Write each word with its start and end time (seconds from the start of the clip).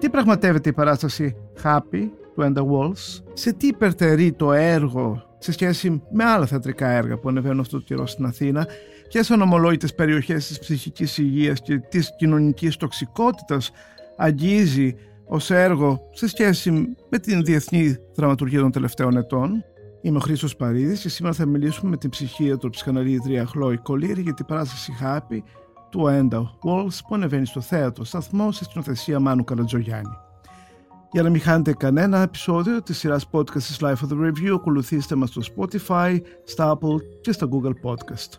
Τι 0.00 0.10
πραγματεύεται 0.10 0.68
η 0.68 0.72
παράσταση 0.72 1.36
Happy 1.62 2.08
του 2.34 2.42
Enda 2.42 2.60
Walls, 2.60 3.22
σε 3.32 3.52
τι 3.52 3.66
υπερτερεί 3.66 4.32
το 4.32 4.52
έργο 4.52 5.22
σε 5.38 5.52
σχέση 5.52 6.02
με 6.10 6.24
άλλα 6.24 6.46
θεατρικά 6.46 6.88
έργα 6.88 7.18
που 7.18 7.28
ανεβαίνουν 7.28 7.60
αυτό 7.60 7.76
το 7.78 7.84
καιρό 7.84 8.06
στην 8.06 8.24
Αθήνα; 8.24 8.66
Και 9.08 9.22
σε 9.22 9.32
ονομολόγητες 9.32 9.94
περιοχές 9.94 10.46
της 10.46 10.58
ψυχικής 10.58 11.18
υγείας 11.18 11.60
και 11.60 11.78
της 11.78 12.16
κοινωνικής 12.16 12.76
τοξικότητας 12.76 13.70
αγγίζει 14.16 14.94
ως 15.26 15.50
έργο 15.50 16.00
σε 16.12 16.28
σχέση 16.28 16.96
με 17.08 17.18
την 17.18 17.44
διεθνή 17.44 17.96
δραματουργία 18.14 18.60
των 18.60 18.70
τελευταίων 18.70 19.16
ετών; 19.16 19.64
Είμαι 20.00 20.16
ο 20.16 20.20
Χρήστος 20.20 20.56
Παρίδης 20.56 21.00
και 21.00 21.08
σήμερα 21.08 21.34
θα 21.34 21.46
μιλήσουμε 21.46 21.90
με 21.90 21.96
την 21.96 22.10
ψυχίατρο 22.10 22.70
ψυχαναλήτρια 22.70 23.46
Χλόη 23.46 23.76
Κολύρη 23.76 24.20
για 24.20 24.34
την 24.34 24.46
παράσταση 24.46 24.92
Happy 25.02 25.38
του 25.90 26.06
Enda 26.08 26.38
Walls 26.38 26.98
που 27.08 27.14
ανεβαίνει 27.14 27.46
στο 27.46 27.60
θέατρο 27.60 28.04
σταθμό 28.04 28.52
σε 28.52 28.64
σκηνοθεσία 28.64 29.20
Μάνου 29.20 29.44
Καρατζογιάννη. 29.44 30.16
Για 31.12 31.22
να 31.22 31.30
μην 31.30 31.40
χάνετε 31.40 31.72
κανένα 31.72 32.22
επεισόδιο 32.22 32.82
της 32.82 32.98
σειράς 32.98 33.28
podcast 33.30 33.62
της 33.62 33.78
Life 33.80 33.94
of 33.94 34.12
the 34.12 34.26
Review 34.26 34.54
ακολουθήστε 34.54 35.14
μας 35.14 35.28
στο 35.28 35.40
Spotify, 35.56 36.20
στα 36.44 36.78
Apple 36.78 36.96
και 37.20 37.32
στα 37.32 37.48
Google 37.50 37.90
Podcast. 37.90 38.38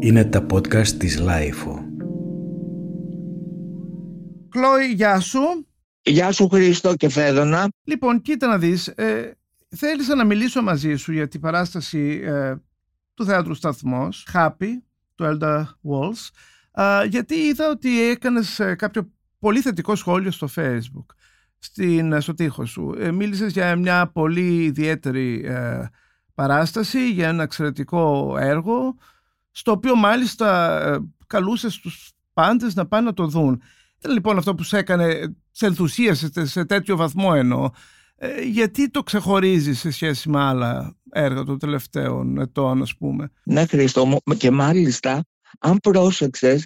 Είναι 0.00 0.24
τα 0.24 0.46
podcast 0.52 0.86
της 0.88 1.22
Life. 1.22 1.78
Κλώη, 4.48 4.86
γεια 4.94 5.20
σου. 5.20 5.40
Γεια 6.02 6.32
σου 6.32 6.48
Χρήστο 6.48 6.94
και 6.94 7.08
Φέδωνα. 7.08 7.68
Λοιπόν, 7.84 8.20
κοίτα 8.20 8.46
να 8.46 8.58
δεις, 8.58 8.86
ε, 8.86 9.30
θέλησα 9.68 10.14
να 10.14 10.24
μιλήσω 10.24 10.62
μαζί 10.62 10.94
σου 10.94 11.12
για 11.12 11.28
την 11.28 11.40
παράσταση 11.40 12.20
ε, 12.24 12.54
του 13.14 13.24
Θεάτρου 13.24 13.54
Σταθμός, 13.54 14.26
Happy, 14.32 14.70
του 15.14 15.24
Elda 15.24 15.64
Walls, 15.64 16.28
ε, 16.72 17.04
γιατί 17.04 17.34
είδα 17.34 17.70
ότι 17.70 18.02
έκανες 18.02 18.60
ε, 18.60 18.74
κάποιο 18.74 19.10
πολύ 19.38 19.60
θετικό 19.60 19.94
σχόλιο 19.94 20.30
στο 20.30 20.48
facebook, 20.56 21.06
στην, 21.58 22.20
στο 22.20 22.34
τοίχος 22.34 22.70
σου. 22.70 22.94
Ε, 22.98 23.10
μίλησες 23.10 23.52
για 23.52 23.76
μια 23.76 24.06
πολύ 24.06 24.64
ιδιαίτερη 24.64 25.44
ε, 25.44 25.90
παράσταση, 26.34 27.10
για 27.10 27.28
ένα 27.28 27.42
εξαιρετικό 27.42 28.36
έργο, 28.38 28.96
στο 29.50 29.70
οποίο 29.72 29.96
μάλιστα 29.96 30.80
ε, 30.82 30.98
καλούσες 31.26 31.78
τους 31.78 32.12
πάντες 32.32 32.74
να 32.74 32.86
πάνε 32.86 33.06
να 33.06 33.14
το 33.14 33.26
δουν. 33.26 33.62
Ήταν 33.98 34.12
λοιπόν 34.12 34.38
αυτό 34.38 34.54
που 34.54 34.62
σε 34.62 34.78
έκανε, 34.78 35.36
σε 35.50 35.66
ενθουσίασε 35.66 36.46
σε 36.46 36.64
τέτοιο 36.64 36.96
βαθμό 36.96 37.32
εννοώ. 37.34 37.70
Ε, 38.16 38.40
γιατί 38.40 38.90
το 38.90 39.02
ξεχωρίζεις 39.02 39.78
σε 39.78 39.90
σχέση 39.90 40.28
με 40.28 40.40
άλλα 40.40 40.96
έργα 41.14 41.44
των 41.44 41.58
τελευταίων 41.58 42.38
ετών 42.38 42.82
ας 42.82 42.96
πούμε. 42.96 43.30
Ναι 43.44 43.66
Χρήστο 43.66 44.20
και 44.36 44.50
μάλιστα 44.50 45.24
αν 45.58 45.76
πρόσεξες 45.76 46.64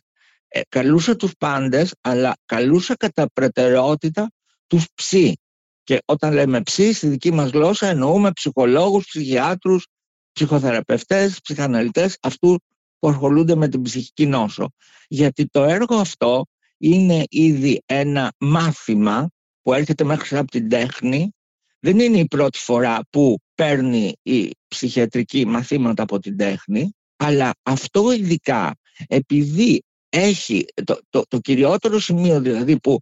ε, 0.48 0.60
καλούσα 0.68 1.16
τους 1.16 1.32
πάντες, 1.38 1.94
αλλά 2.00 2.36
καλούσα 2.46 2.94
κατά 2.96 3.28
προτεραιότητα 3.32 4.30
τους 4.66 4.86
ψή. 4.94 5.38
Και 5.82 5.98
όταν 6.04 6.32
λέμε 6.32 6.62
ψή, 6.62 6.92
στη 6.92 7.08
δική 7.08 7.32
μας 7.32 7.50
γλώσσα 7.50 7.86
εννοούμε 7.86 8.32
ψυχολόγους, 8.32 9.06
ψυχιάτρους, 9.06 9.86
ψυχοθεραπευτές, 10.32 11.41
ψυχαναλυτές, 11.41 12.19
αυτούς 12.22 12.56
που 12.98 13.08
ασχολούνται 13.08 13.54
με 13.54 13.69
την 13.69 13.82
ψυχική 13.82 14.26
νόσο. 14.26 14.70
Γιατί 15.08 15.46
το 15.46 15.64
έργο 15.64 15.96
αυτό 15.96 16.46
είναι 16.78 17.24
ήδη 17.28 17.82
ένα 17.86 18.32
μάθημα 18.38 19.30
που 19.62 19.72
έρχεται 19.74 20.04
μέχρι 20.04 20.36
από 20.36 20.50
την 20.50 20.69
τέχνη. 20.69 21.32
Δεν 21.80 21.98
είναι 21.98 22.19
η 22.19 22.26
πρώτη 22.26 22.58
φορά 22.58 23.00
που 23.10 23.38
παίρνει 23.59 24.12
η 24.23 24.51
ψυχιατρική 24.69 25.47
μαθήματα 25.47 26.03
από 26.03 26.19
την 26.19 26.37
τέχνη, 26.37 26.91
αλλά 27.17 27.55
αυτό 27.62 28.12
ειδικά 28.12 28.77
επειδή 29.06 29.83
έχει 30.09 30.65
το, 30.84 30.98
το, 31.11 31.23
το 31.28 31.39
κυριότερο 31.39 31.98
σημείο 31.98 32.41
δηλαδή 32.41 32.81
που 32.81 33.00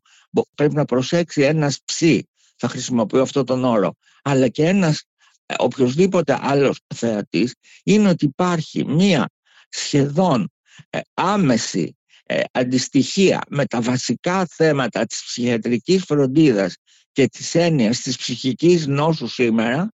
πρέπει 0.55 0.75
να 0.75 0.85
προσέξει 0.85 1.42
ένας 1.42 1.80
ψή, 1.85 2.29
θα 2.57 2.69
χρησιμοποιώ 2.69 3.23
αυτό 3.23 3.45
τον 3.45 3.64
όρο, 3.64 3.95
αλλά 4.23 4.48
και 4.48 4.64
ένας 4.67 5.03
ε, 5.47 5.55
οποιοδήποτε 5.58 6.39
άλλος 6.41 6.80
θεατής, 6.95 7.55
είναι 7.85 8.09
ότι 8.09 8.25
υπάρχει 8.25 8.85
μία 8.85 9.29
σχεδόν 9.69 10.51
ε, 10.91 11.01
άμεση 11.14 11.97
ε, 12.25 12.41
αντιστοιχεία 12.53 13.42
με 13.48 13.64
τα 13.64 13.80
βασικά 13.80 14.47
θέματα 14.47 15.05
της 15.05 15.23
ψυχιατρικής 15.25 16.05
φροντίδας 16.05 16.75
και 17.13 17.27
της 17.27 17.55
έννοιας 17.55 18.01
της 18.01 18.17
ψυχικής 18.17 18.86
νόσου 18.86 19.27
σήμερα, 19.27 19.91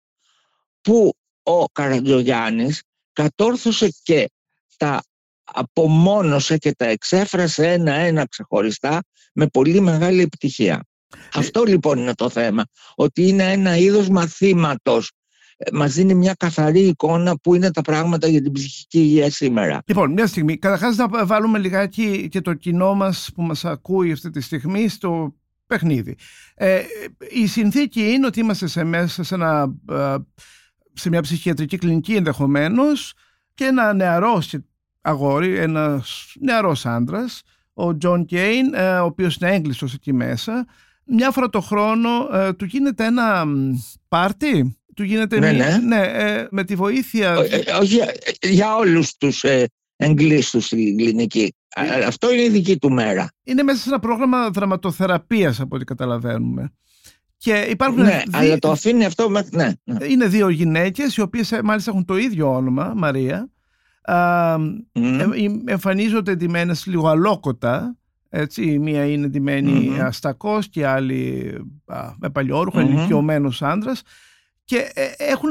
που 0.80 1.12
ο 1.42 1.64
Καραντζογιάννης 1.64 2.82
κατόρθωσε 3.12 3.88
και 4.02 4.30
τα 4.76 5.02
απομόνωσε 5.44 6.56
και 6.56 6.72
τα 6.72 6.84
εξέφρασε 6.84 7.72
ένα-ένα 7.72 8.26
ξεχωριστά 8.26 9.02
με 9.32 9.46
πολύ 9.46 9.80
μεγάλη 9.80 10.22
επιτυχία. 10.22 10.84
Αυτό 11.34 11.64
λοιπόν 11.64 11.98
είναι 11.98 12.14
το 12.14 12.28
θέμα, 12.28 12.64
ότι 12.94 13.28
είναι 13.28 13.52
ένα 13.52 13.76
είδος 13.76 14.08
μαθήματος 14.08 15.12
ε, 15.56 15.70
Μας 15.72 15.94
δίνει 15.94 16.14
μια 16.14 16.34
καθαρή 16.34 16.80
εικόνα 16.80 17.38
που 17.38 17.54
είναι 17.54 17.70
τα 17.70 17.82
πράγματα 17.82 18.26
για 18.26 18.42
την 18.42 18.52
ψυχική 18.52 18.98
υγεία 18.98 19.30
σήμερα. 19.30 19.82
Λοιπόν, 19.86 20.12
μια 20.12 20.26
στιγμή. 20.26 20.58
Καταρχάς, 20.58 20.96
να 20.96 21.26
βάλουμε 21.26 21.58
λιγάκι 21.58 22.28
και 22.30 22.40
το 22.40 22.54
κοινό 22.54 22.94
μας 22.94 23.30
που 23.34 23.42
μας 23.42 23.64
ακούει 23.64 24.12
αυτή 24.12 24.30
τη 24.30 24.40
στιγμή 24.40 24.88
στο 24.88 25.34
παιχνίδι. 25.66 26.16
Ε, 26.54 26.82
η 27.30 27.46
συνθήκη 27.46 28.00
είναι 28.00 28.26
ότι 28.26 28.40
είμαστε 28.40 28.66
σε 28.66 28.84
μέσα 28.84 29.22
σε, 29.22 29.34
ένα, 29.34 29.74
ε, 29.90 30.16
σε 30.92 31.08
μια 31.08 31.20
ψυχιατρική 31.20 31.76
κλινική 31.76 32.14
ενδεχομένως 32.14 33.14
και 33.54 33.64
ένα 33.64 33.92
νεαρό 33.92 34.42
αγόρι, 35.00 35.58
ένας 35.58 36.32
νεαρός 36.40 36.86
άντρας, 36.86 37.42
ο 37.74 37.96
Τζον 37.96 38.24
Κέιν, 38.24 38.74
ε, 38.74 38.98
ο 38.98 39.04
οποίος 39.04 39.36
είναι 39.36 39.54
έγκλειστος 39.54 39.94
εκεί 39.94 40.12
μέσα. 40.12 40.66
Μια 41.04 41.30
φορά 41.30 41.48
το 41.48 41.60
χρόνο 41.60 42.28
ε, 42.32 42.52
του 42.52 42.64
γίνεται 42.64 43.04
ένα 43.04 43.46
πάρτι, 44.08 44.78
του 44.94 45.02
γίνεται 45.02 45.38
ναι, 45.38 45.52
μια, 45.52 45.66
ναι. 45.66 45.96
ναι 45.96 46.02
ε, 46.02 46.46
με 46.50 46.64
τη 46.64 46.74
βοήθεια... 46.74 47.36
όχι 47.80 47.98
για 48.40 48.76
όλους 48.76 49.16
τους 49.16 49.42
ε, 49.42 49.68
εγκλείστους 49.96 50.64
στην 50.64 50.96
κλινική. 50.96 51.54
Αυτό 52.06 52.32
είναι 52.32 52.42
η 52.42 52.48
δική 52.48 52.78
του 52.78 52.92
μέρα. 52.92 53.30
Είναι 53.42 53.62
μέσα 53.62 53.78
σε 53.78 53.88
ένα 53.88 53.98
πρόγραμμα 53.98 54.50
δραματοθεραπείας 54.50 55.60
από 55.60 55.76
ό,τι 55.76 55.84
καταλαβαίνουμε. 55.84 56.72
Και 57.42 57.66
υπάρχουν 57.70 58.02
ναι, 58.02 58.22
αλλά 58.32 58.58
το 58.58 58.70
αφήνει 58.70 59.04
αυτό 59.04 59.30
μέχρι... 59.30 59.56
Ναι, 59.56 59.72
ναι. 59.84 60.06
Είναι 60.06 60.26
δύο 60.26 60.48
γυναίκες 60.48 61.16
οι 61.16 61.20
οποίες 61.20 61.60
μάλιστα 61.64 61.90
έχουν 61.90 62.04
το 62.04 62.16
ίδιο 62.16 62.54
όνομα, 62.54 62.92
Μαρία, 62.96 63.50
mm. 64.08 64.78
εμφανίζονται 65.64 66.34
ντυμένες 66.34 66.86
λίγο 66.86 67.08
αλόκοτα 67.08 67.96
έτσι, 68.28 68.64
η 68.64 68.78
μία 68.78 69.04
είναι 69.04 69.26
ντυμένη 69.26 69.90
mm-hmm. 69.92 70.00
αστακός 70.00 70.68
και 70.68 70.80
η 70.80 70.82
άλλη 70.82 71.52
α, 71.86 72.12
με 72.18 72.30
παλιόρουχο, 72.30 72.78
mm-hmm. 72.78 72.88
ηλικιωμένος 72.88 73.62
άντρας 73.62 74.02
και 74.64 74.90
ε, 74.94 75.10
έχουν 75.16 75.50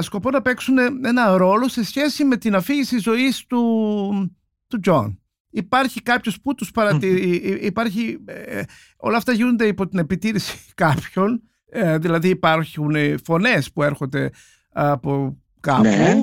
σκοπό 0.00 0.30
να 0.30 0.42
παίξουν 0.42 0.78
ένα 1.04 1.36
ρόλο 1.36 1.68
σε 1.68 1.84
σχέση 1.84 2.24
με 2.24 2.36
την 2.36 2.54
αφήγηση 2.54 2.98
ζωής 2.98 3.46
του, 3.46 4.36
του 4.66 4.80
Τζον. 4.80 5.19
Υπάρχει 5.50 6.02
κάποιος 6.02 6.40
που 6.40 6.54
τους 6.54 6.70
παρατηρεί, 6.70 7.34
υπάρχει, 7.60 8.18
ε, 8.24 8.62
όλα 8.96 9.16
αυτά 9.16 9.32
γίνονται 9.32 9.66
υπό 9.66 9.88
την 9.88 9.98
επιτήρηση 9.98 10.58
κάποιων, 10.74 11.42
ε, 11.68 11.98
δηλαδή 11.98 12.28
υπάρχουν 12.28 12.94
φωνές 13.24 13.72
που 13.72 13.82
έρχονται 13.82 14.30
από 14.72 15.36
κάπου 15.60 15.82
ναι 15.82 16.22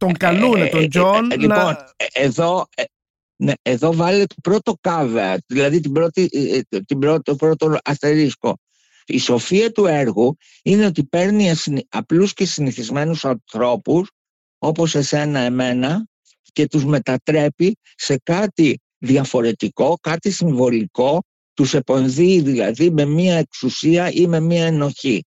τον 0.00 0.12
καλούνε 0.12 0.66
τον 0.66 0.88
Τζον 0.88 1.26
να... 1.26 1.36
Λοιπόν, 1.36 1.76
εδώ, 2.12 2.66
ναι, 3.36 3.52
εδώ 3.62 3.94
βάλε 3.94 4.26
το 4.26 4.34
πρώτο 4.42 4.76
caveat, 4.80 5.38
δηλαδή 5.46 5.80
την 5.80 5.92
πρώτη, 5.92 6.28
την 6.86 6.98
πρώτο, 6.98 7.22
το 7.22 7.34
πρώτο 7.36 7.76
αστερίσκο. 7.84 8.58
Η 9.06 9.18
σοφία 9.18 9.72
του 9.72 9.86
έργου 9.86 10.36
είναι 10.62 10.86
ότι 10.86 11.04
παίρνει 11.04 11.52
απλούς 11.88 12.32
και 12.32 12.44
συνηθισμένους 12.44 13.24
ανθρώπους 13.24 14.10
όπως 14.58 14.94
εσένα 14.94 15.38
εμένα 15.38 16.06
και 16.52 16.66
τους 16.66 16.84
μετατρέπει 16.84 17.76
σε 17.94 18.20
κάτι 18.22 18.80
διαφορετικό, 18.98 19.96
κάτι 20.00 20.30
συμβολικό, 20.30 21.22
τους 21.54 21.74
επενδύει 21.74 22.40
δηλαδή 22.40 22.90
με 22.90 23.04
μία 23.04 23.38
εξουσία 23.38 24.10
ή 24.10 24.26
με 24.26 24.40
μία 24.40 24.66
ενοχή. 24.66 25.24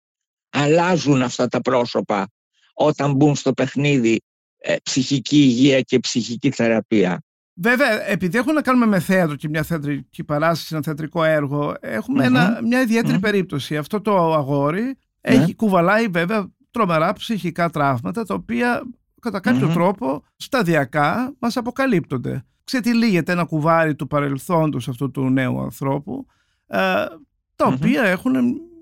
Αλλάζουν 0.49 1.21
αυτά 1.21 1.47
τα 1.47 1.61
πρόσωπα 1.61 2.27
όταν 2.73 3.13
μπουν 3.13 3.35
στο 3.35 3.53
παιχνίδι 3.53 4.19
ε, 4.57 4.75
ψυχική 4.83 5.37
υγεία 5.37 5.81
και 5.81 5.99
ψυχική 5.99 6.51
θεραπεία. 6.51 7.23
Βέβαια, 7.53 8.09
επειδή 8.09 8.37
έχουμε 8.37 8.53
να 8.53 8.61
κάνουμε 8.61 8.85
με 8.85 8.99
θέατρο 8.99 9.35
και 9.35 9.49
μια 9.49 9.63
θεατρική 9.63 10.23
παράσταση, 10.23 10.67
ένα 10.73 10.83
θεατρικό 10.83 11.23
έργο, 11.23 11.75
ένα, 12.21 12.59
μια 12.63 12.81
ιδιαιτερη 12.81 13.19
περίπτωση. 13.19 13.77
Αυτό 13.77 14.01
το 14.01 14.33
αγόρι 14.33 14.81
ναι. 14.81 14.95
έχει 15.21 15.55
κουβαλάει 15.55 16.07
βέβαια 16.07 16.51
τρομερά 16.71 17.13
ψυχικά 17.13 17.69
τραύματα, 17.69 18.23
τα 18.23 18.33
οποία 18.33 18.81
κατά 19.19 19.39
καποιο 19.39 19.67
τρόπο 19.67 20.23
σταδιακά 20.35 21.35
μας 21.39 21.57
αποκαλύπτονται. 21.57 22.43
Ξετυλίγεται 22.63 23.31
ένα 23.31 23.43
κουβάρι 23.43 23.95
του 23.95 24.07
παρελθόντος 24.07 24.87
αυτού 24.87 25.11
του 25.11 25.29
νέου 25.29 25.61
ανθρώπου, 25.61 26.25
ε, 26.67 26.77
τα 27.55 27.65
οποία 27.65 28.03
έχουν 28.03 28.33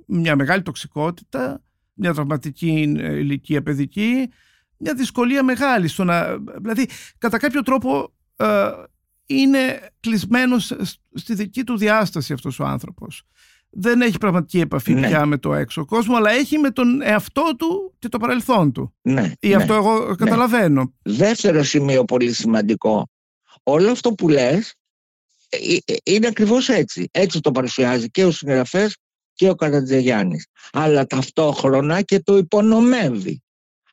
μια 0.06 0.36
μεγάλη 0.36 0.62
τοξικότητα, 0.62 1.62
μια 1.94 2.13
τραυματική 2.13 2.95
ηλικία 2.98 3.63
παιδική, 3.63 4.30
μια 4.78 4.94
δυσκολία 4.94 5.44
μεγάλη 5.44 5.88
στο 5.88 6.04
να. 6.04 6.38
Δηλαδή, 6.38 6.88
κατά 7.18 7.38
κάποιο 7.38 7.62
τρόπο, 7.62 8.13
ε, 8.36 8.69
είναι 9.25 9.89
κλεισμένος 10.00 10.74
στη 11.13 11.34
δική 11.34 11.63
του 11.63 11.78
διάσταση 11.78 12.34
αυτός 12.34 12.60
ο 12.60 12.66
άνθρωπος. 12.66 13.24
Δεν 13.69 14.01
έχει 14.01 14.17
πραγματική 14.17 14.59
επαφή 14.59 14.93
ναι. 14.93 15.07
πια 15.07 15.25
με 15.25 15.37
το 15.37 15.53
έξω 15.53 15.85
κόσμο, 15.85 16.15
αλλά 16.15 16.31
έχει 16.31 16.57
με 16.57 16.71
τον 16.71 17.01
εαυτό 17.01 17.55
του 17.57 17.95
και 17.99 18.07
το 18.09 18.17
παρελθόν 18.17 18.71
του. 18.71 18.93
Ναι, 19.01 19.31
Ή 19.39 19.53
αυτό 19.53 19.73
ναι, 19.73 19.79
εγώ 19.79 20.15
καταλαβαίνω. 20.15 20.93
Δεύτερο 21.01 21.63
σημείο 21.63 22.03
πολύ 22.03 22.33
σημαντικό. 22.33 23.09
Όλο 23.63 23.91
αυτό 23.91 24.11
που 24.11 24.29
λες 24.29 24.73
ε, 25.49 25.57
ε, 25.85 25.95
είναι 26.03 26.27
ακριβώς 26.27 26.69
έτσι. 26.69 27.09
Έτσι 27.11 27.39
το 27.39 27.51
παρουσιάζει 27.51 28.09
και 28.09 28.25
ο 28.25 28.31
συγγραφέας 28.31 28.95
και 29.33 29.49
ο 29.49 29.55
Καρατζεγιάννης. 29.55 30.47
Αλλά 30.71 31.05
ταυτόχρονα 31.05 32.01
και 32.01 32.19
το 32.19 32.37
υπονομεύει. 32.37 33.41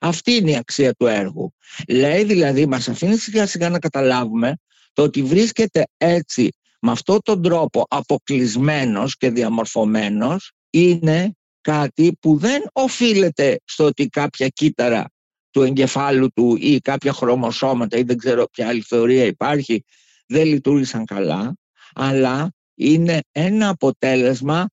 Αυτή 0.01 0.33
είναι 0.33 0.51
η 0.51 0.57
αξία 0.57 0.93
του 0.93 1.07
έργου. 1.07 1.55
Λέει 1.89 2.25
δηλαδή, 2.25 2.67
μας 2.67 2.89
αφήνει 2.89 3.17
σιγά 3.17 3.47
σιγά 3.47 3.69
να 3.69 3.79
καταλάβουμε 3.79 4.57
το 4.93 5.03
ότι 5.03 5.23
βρίσκεται 5.23 5.85
έτσι 5.97 6.49
με 6.85 6.91
αυτόν 6.91 7.19
τον 7.23 7.43
τρόπο 7.43 7.87
αποκλεισμένος 7.89 9.17
και 9.17 9.31
διαμορφωμένος 9.31 10.53
είναι 10.71 11.35
κάτι 11.61 12.17
που 12.21 12.37
δεν 12.37 12.63
οφείλεται 12.73 13.61
στο 13.65 13.85
ότι 13.85 14.09
κάποια 14.09 14.49
κύτταρα 14.49 15.11
του 15.51 15.63
εγκεφάλου 15.63 16.31
του 16.33 16.57
ή 16.61 16.81
κάποια 16.81 17.13
χρωμοσώματα 17.13 17.97
ή 17.99 18.03
δεν 18.03 18.17
ξέρω 18.17 18.47
ποια 18.53 18.69
άλλη 18.69 18.81
θεωρία 18.81 19.25
υπάρχει 19.25 19.85
δεν 20.27 20.47
λειτουργήσαν 20.47 21.05
καλά 21.05 21.57
αλλά 21.95 22.53
είναι 22.75 23.21
ένα 23.33 23.69
αποτέλεσμα 23.69 24.69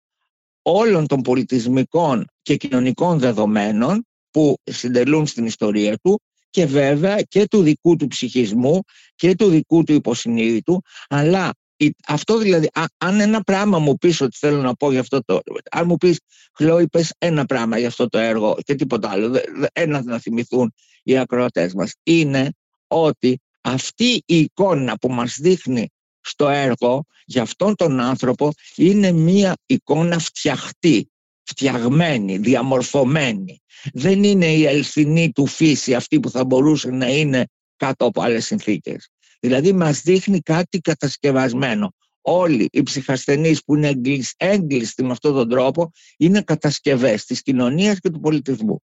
όλων 0.63 1.07
των 1.07 1.23
πολιτισμικών 1.23 2.25
και 2.43 2.57
κοινωνικών 2.57 3.19
δεδομένων 3.19 4.07
που 4.31 4.57
συντελούν 4.65 5.27
στην 5.27 5.45
ιστορία 5.45 5.99
του 6.03 6.21
και 6.51 6.67
βέβαια 6.67 7.23
και 7.23 7.47
του 7.47 7.63
δικού 7.63 7.97
του 7.97 8.07
ψυχισμού 8.07 8.83
και 9.15 9.35
του 9.35 9.49
δικού 9.49 9.85
του 9.85 9.93
υποσυνείδητου 9.93 10.83
αλλά 11.09 11.53
αυτό 12.07 12.39
δηλαδή, 12.39 12.69
αν 12.99 13.21
ένα 13.21 13.41
πράγμα 13.41 13.79
μου 13.79 13.97
πεις 13.97 14.21
ότι 14.21 14.37
θέλω 14.39 14.61
να 14.61 14.75
πω 14.75 14.91
για 14.91 15.01
αυτό 15.01 15.25
το 15.25 15.41
αν 15.71 15.87
μου 15.87 15.97
πεις 15.97 16.21
Χλώη 16.53 16.89
πες 16.89 17.15
ένα 17.19 17.45
πράγμα 17.45 17.79
για 17.79 17.89
αυτό 17.89 18.09
το 18.09 18.19
έργο 18.19 18.57
και 18.63 18.75
τίποτα 18.75 19.11
άλλο 19.11 19.41
ένα 19.73 20.03
να 20.03 20.19
θυμηθούν 20.19 20.75
οι 21.03 21.19
ακροατές 21.19 21.75
μας 21.75 21.93
είναι 22.03 22.53
ότι 22.87 23.41
αυτή 23.61 24.23
η 24.27 24.39
εικόνα 24.39 24.99
που 24.99 25.09
μας 25.09 25.37
δείχνει 25.41 25.89
στο 26.21 26.49
έργο 26.49 27.05
για 27.25 27.43
αυτόν 27.43 27.75
τον 27.75 28.01
άνθρωπο 28.01 28.53
είναι 28.77 29.13
μία 29.13 29.57
εικόνα 29.67 30.19
φτιαχτή, 30.19 31.11
φτιαγμένη, 31.43 32.39
διαμορφωμένη. 32.39 33.63
Δεν 33.93 34.23
είναι 34.23 34.47
η 34.47 34.65
ελθινή 34.65 35.33
του 35.33 35.47
φύση 35.47 35.95
αυτή 35.95 36.21
που 36.21 36.31
θα 36.31 36.45
μπορούσε 36.45 36.91
να 36.91 37.09
είναι 37.09 37.47
κάτω 37.77 38.05
από 38.05 38.23
άλλες 38.23 38.45
συνθήκες. 38.45 39.09
Δηλαδή 39.41 39.73
μας 39.73 40.01
δείχνει 40.03 40.41
κάτι 40.41 40.79
κατασκευασμένο. 40.79 41.93
Όλοι 42.21 42.69
οι 42.73 42.83
ψυχασθενείς 42.83 43.65
που 43.65 43.77
είναι 43.77 43.93
έγκλειστοι 44.37 45.05
με 45.05 45.11
αυτόν 45.11 45.35
τον 45.35 45.49
τρόπο 45.49 45.91
είναι 46.17 46.43
κατασκευές 46.43 47.25
της 47.25 47.43
κοινωνίας 47.43 47.99
και 47.99 48.11
του 48.11 48.21
πολιτισμού. 48.21 48.83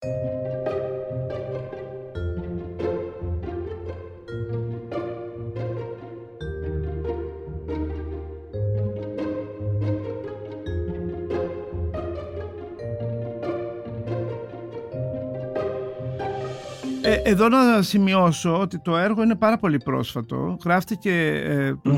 Εδώ 17.26 17.49
να 17.49 17.82
σημειώσω 17.82 18.61
ότι 18.61 18.78
το 18.78 18.96
έργο 18.96 19.23
είναι 19.23 19.34
πάρα 19.34 19.58
πολύ 19.58 19.78
πρόσφατο. 19.78 20.56
Γράφτηκε 20.64 21.12
ε, 21.44 21.75
το 21.82 21.96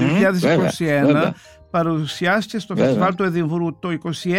2021, 0.78 1.30
παρουσιάστηκε 1.70 2.58
στο 2.58 2.76
φεστιβάλ 2.76 3.14
του 3.14 3.22
Εδιμβρού 3.22 3.78
το 3.78 3.88
2021 3.88 4.32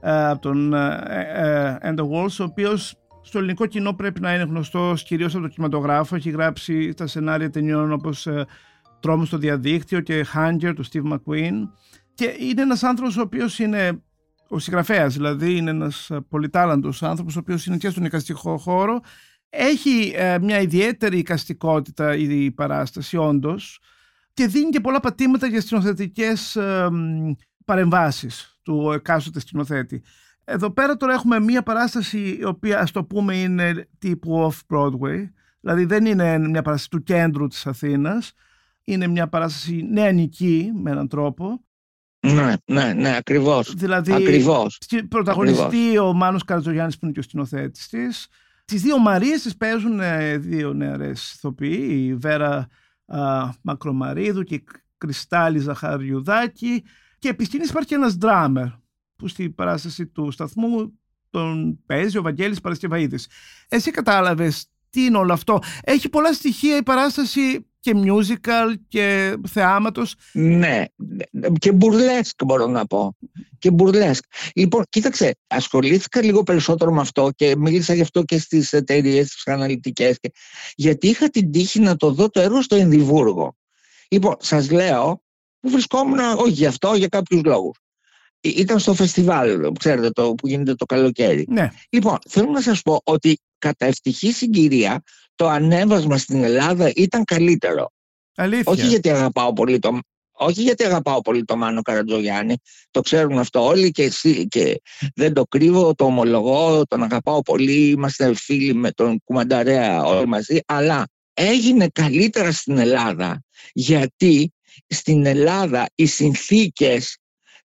ε, 0.00 0.26
από 0.28 0.40
τον 0.40 0.74
ε, 0.74 1.78
End 1.82 1.98
of 1.98 2.04
Walls, 2.04 2.36
ο 2.40 2.44
οποίος 2.44 2.94
στο 3.22 3.38
ελληνικό 3.38 3.66
κοινό 3.66 3.92
πρέπει 3.92 4.20
να 4.20 4.34
είναι 4.34 4.42
γνωστός 4.42 5.02
κυρίως 5.02 5.34
από 5.34 5.42
το 5.42 5.48
κινηματογράφο. 5.48 6.16
Έχει 6.16 6.30
γράψει 6.30 6.94
τα 6.94 7.06
σενάρια 7.06 7.50
ταινιών 7.50 7.92
όπως 7.92 8.28
Τρόμος 9.00 9.26
στο 9.26 9.38
διαδίκτυο 9.38 10.00
και 10.00 10.26
Hunger 10.34 10.72
του 10.74 10.84
Steve 10.84 11.12
McQueen. 11.12 11.68
Και 12.14 12.36
είναι 12.50 12.62
ένας 12.62 12.82
άνθρωπος 12.82 13.16
ο 13.16 13.20
οποίος 13.20 13.58
είναι 13.58 14.02
ο 14.48 14.58
συγγραφέας, 14.58 15.14
δηλαδή 15.14 15.56
είναι 15.56 15.70
ένας 15.70 16.10
πολυτάλαντος 16.28 17.02
άνθρωπος 17.02 17.36
ο 17.36 17.38
οποίος 17.38 17.66
είναι 17.66 17.76
και 17.76 17.90
στον 17.90 18.04
εικαστικό 18.04 18.58
χώρο 18.58 19.00
έχει 19.54 20.12
ε, 20.14 20.38
μια 20.38 20.60
ιδιαίτερη 20.60 21.18
οικαστικότητα 21.18 22.16
η 22.16 22.50
παράσταση 22.50 23.16
όντως 23.16 23.80
και 24.34 24.46
δίνει 24.46 24.70
και 24.70 24.80
πολλά 24.80 25.00
πατήματα 25.00 25.46
για 25.46 25.60
σκηνοθετικές 25.60 26.56
ε, 26.56 26.88
παρεμβάσεις 27.64 28.58
του 28.62 28.90
εκάστοτε 28.94 29.40
σκηνοθέτη. 29.40 30.02
Εδώ 30.44 30.70
πέρα 30.70 30.96
τώρα 30.96 31.12
έχουμε 31.12 31.40
μια 31.40 31.62
παράσταση 31.62 32.36
η 32.40 32.44
οποία 32.44 32.80
ας 32.80 32.90
το 32.90 33.04
πούμε 33.04 33.36
είναι 33.36 33.88
τύπου 33.98 34.52
off-Broadway, 34.52 35.28
δηλαδή 35.60 35.84
δεν 35.84 36.06
είναι 36.06 36.38
μια 36.38 36.62
παράσταση 36.62 36.90
του 36.90 37.02
κέντρου 37.02 37.46
της 37.46 37.66
Αθήνας, 37.66 38.32
είναι 38.84 39.06
μια 39.06 39.28
παράσταση 39.28 39.86
νεανική 39.90 40.70
με 40.74 40.90
έναν 40.90 41.08
τρόπο. 41.08 41.64
Ναι, 42.20 42.54
ναι, 42.64 42.92
ναι, 42.92 43.16
ακριβώς. 43.16 43.74
Δηλαδή, 43.74 44.12
ακριβώς. 44.12 44.78
πρωταγωνιστεί 45.08 45.98
ο 45.98 46.12
Μάνος 46.12 46.44
Καρατζογιάννης 46.44 46.98
που 46.98 47.04
είναι 47.04 47.14
και 47.14 47.20
ο 47.20 47.22
σκηνοθέτης 47.22 47.88
της, 47.88 48.28
τις 48.72 48.82
δύο 48.82 48.98
Μαρίες 48.98 49.42
τις 49.42 49.56
παίζουν 49.56 50.00
ε, 50.00 50.36
δύο 50.36 50.72
νεαρές 50.72 51.32
ηθοποιοί, 51.32 52.04
η 52.08 52.14
Βέρα 52.14 52.68
α, 53.06 53.50
Μακρομαρίδου 53.62 54.42
και 54.42 54.54
η 54.54 54.64
Κρυστάλλη 54.98 55.58
Ζαχαριουδάκη 55.58 56.84
και 57.18 57.28
επί 57.28 57.48
υπάρχει 57.52 57.88
και 57.88 57.94
ένας 57.94 58.16
ντράμερ 58.16 58.66
που 59.16 59.28
στην 59.28 59.54
παράσταση 59.54 60.06
του 60.06 60.30
σταθμού 60.30 60.98
τον 61.30 61.82
παίζει 61.86 62.18
ο 62.18 62.22
Βαγγέλης 62.22 62.60
Παρασκευαίδης. 62.60 63.28
Εσύ 63.68 63.90
κατάλαβες 63.90 64.66
τι 64.90 65.04
είναι 65.04 65.16
όλο 65.16 65.32
αυτό. 65.32 65.58
Έχει 65.84 66.08
πολλά 66.08 66.32
στοιχεία 66.32 66.76
η 66.76 66.82
παράσταση 66.82 67.66
και 67.82 67.92
musical 67.96 68.74
και 68.88 69.36
θεάματος. 69.48 70.14
Ναι, 70.32 70.84
και 71.58 71.72
μπουρλέσκ 71.72 72.44
μπορώ 72.44 72.66
να 72.66 72.86
πω. 72.86 73.16
Και 73.58 73.70
μπουρλέσκ. 73.70 74.24
Λοιπόν, 74.54 74.84
κοίταξε, 74.88 75.34
ασχολήθηκα 75.46 76.22
λίγο 76.22 76.42
περισσότερο 76.42 76.92
με 76.92 77.00
αυτό 77.00 77.30
και 77.36 77.56
μίλησα 77.56 77.94
γι' 77.94 78.00
αυτό 78.00 78.22
και 78.22 78.38
στις 78.38 78.72
εταιρείες, 78.72 79.26
στις 79.26 79.46
αναλυτικές. 79.46 80.18
Γιατί 80.74 81.08
είχα 81.08 81.28
την 81.28 81.50
τύχη 81.50 81.80
να 81.80 81.96
το 81.96 82.10
δω 82.10 82.28
το 82.28 82.40
έργο 82.40 82.62
στο 82.62 82.76
Ενδιβούργο. 82.76 83.56
Λοιπόν, 84.08 84.36
σας 84.38 84.70
λέω, 84.70 85.22
που 85.60 85.70
βρισκόμουν, 85.70 86.18
όχι 86.18 86.50
γι' 86.50 86.66
αυτό, 86.66 86.94
για 86.94 87.08
κάποιους 87.08 87.42
λόγους. 87.44 87.76
Ήταν 88.40 88.78
στο 88.78 88.94
φεστιβάλ, 88.94 89.72
ξέρετε, 89.78 90.10
το, 90.10 90.34
που 90.34 90.48
γίνεται 90.48 90.74
το 90.74 90.84
καλοκαίρι. 90.84 91.46
Ναι. 91.48 91.70
Λοιπόν, 91.90 92.18
θέλω 92.28 92.50
να 92.50 92.60
σας 92.60 92.82
πω 92.82 93.00
ότι 93.04 93.38
κατά 93.58 93.86
ευτυχή 93.86 94.32
συγκυρία 94.32 95.02
το 95.34 95.48
ανέβασμα 95.48 96.18
στην 96.18 96.44
Ελλάδα 96.44 96.92
ήταν 96.94 97.24
καλύτερο. 97.24 97.90
Αλήθεια. 98.34 98.72
Όχι 98.72 98.86
γιατί 98.86 99.10
αγαπάω 99.10 99.52
πολύ 99.52 99.78
το, 99.78 99.98
όχι 100.32 100.62
γιατί 100.62 100.84
αγαπάω 100.84 101.20
πολύ 101.20 101.44
το 101.44 101.56
Μάνο 101.56 101.82
Καρατζογιάννη, 101.82 102.56
το 102.90 103.00
ξέρουν 103.00 103.38
αυτό 103.38 103.66
όλοι 103.66 103.90
και, 103.90 104.02
εσύ, 104.02 104.48
και 104.48 104.82
δεν 105.14 105.32
το 105.32 105.44
κρύβω, 105.44 105.94
το 105.94 106.04
ομολογώ, 106.04 106.82
τον 106.86 107.02
αγαπάω 107.02 107.42
πολύ, 107.42 107.88
είμαστε 107.88 108.34
φίλοι 108.34 108.74
με 108.74 108.90
τον 108.90 109.22
Κουμανταρέα 109.24 110.04
όλοι 110.04 110.26
μαζί, 110.26 110.58
αλλά 110.66 111.06
έγινε 111.34 111.88
καλύτερα 111.88 112.52
στην 112.52 112.78
Ελλάδα 112.78 113.42
γιατί 113.72 114.52
στην 114.86 115.26
Ελλάδα 115.26 115.86
οι 115.94 116.06
συνθήκες 116.06 117.16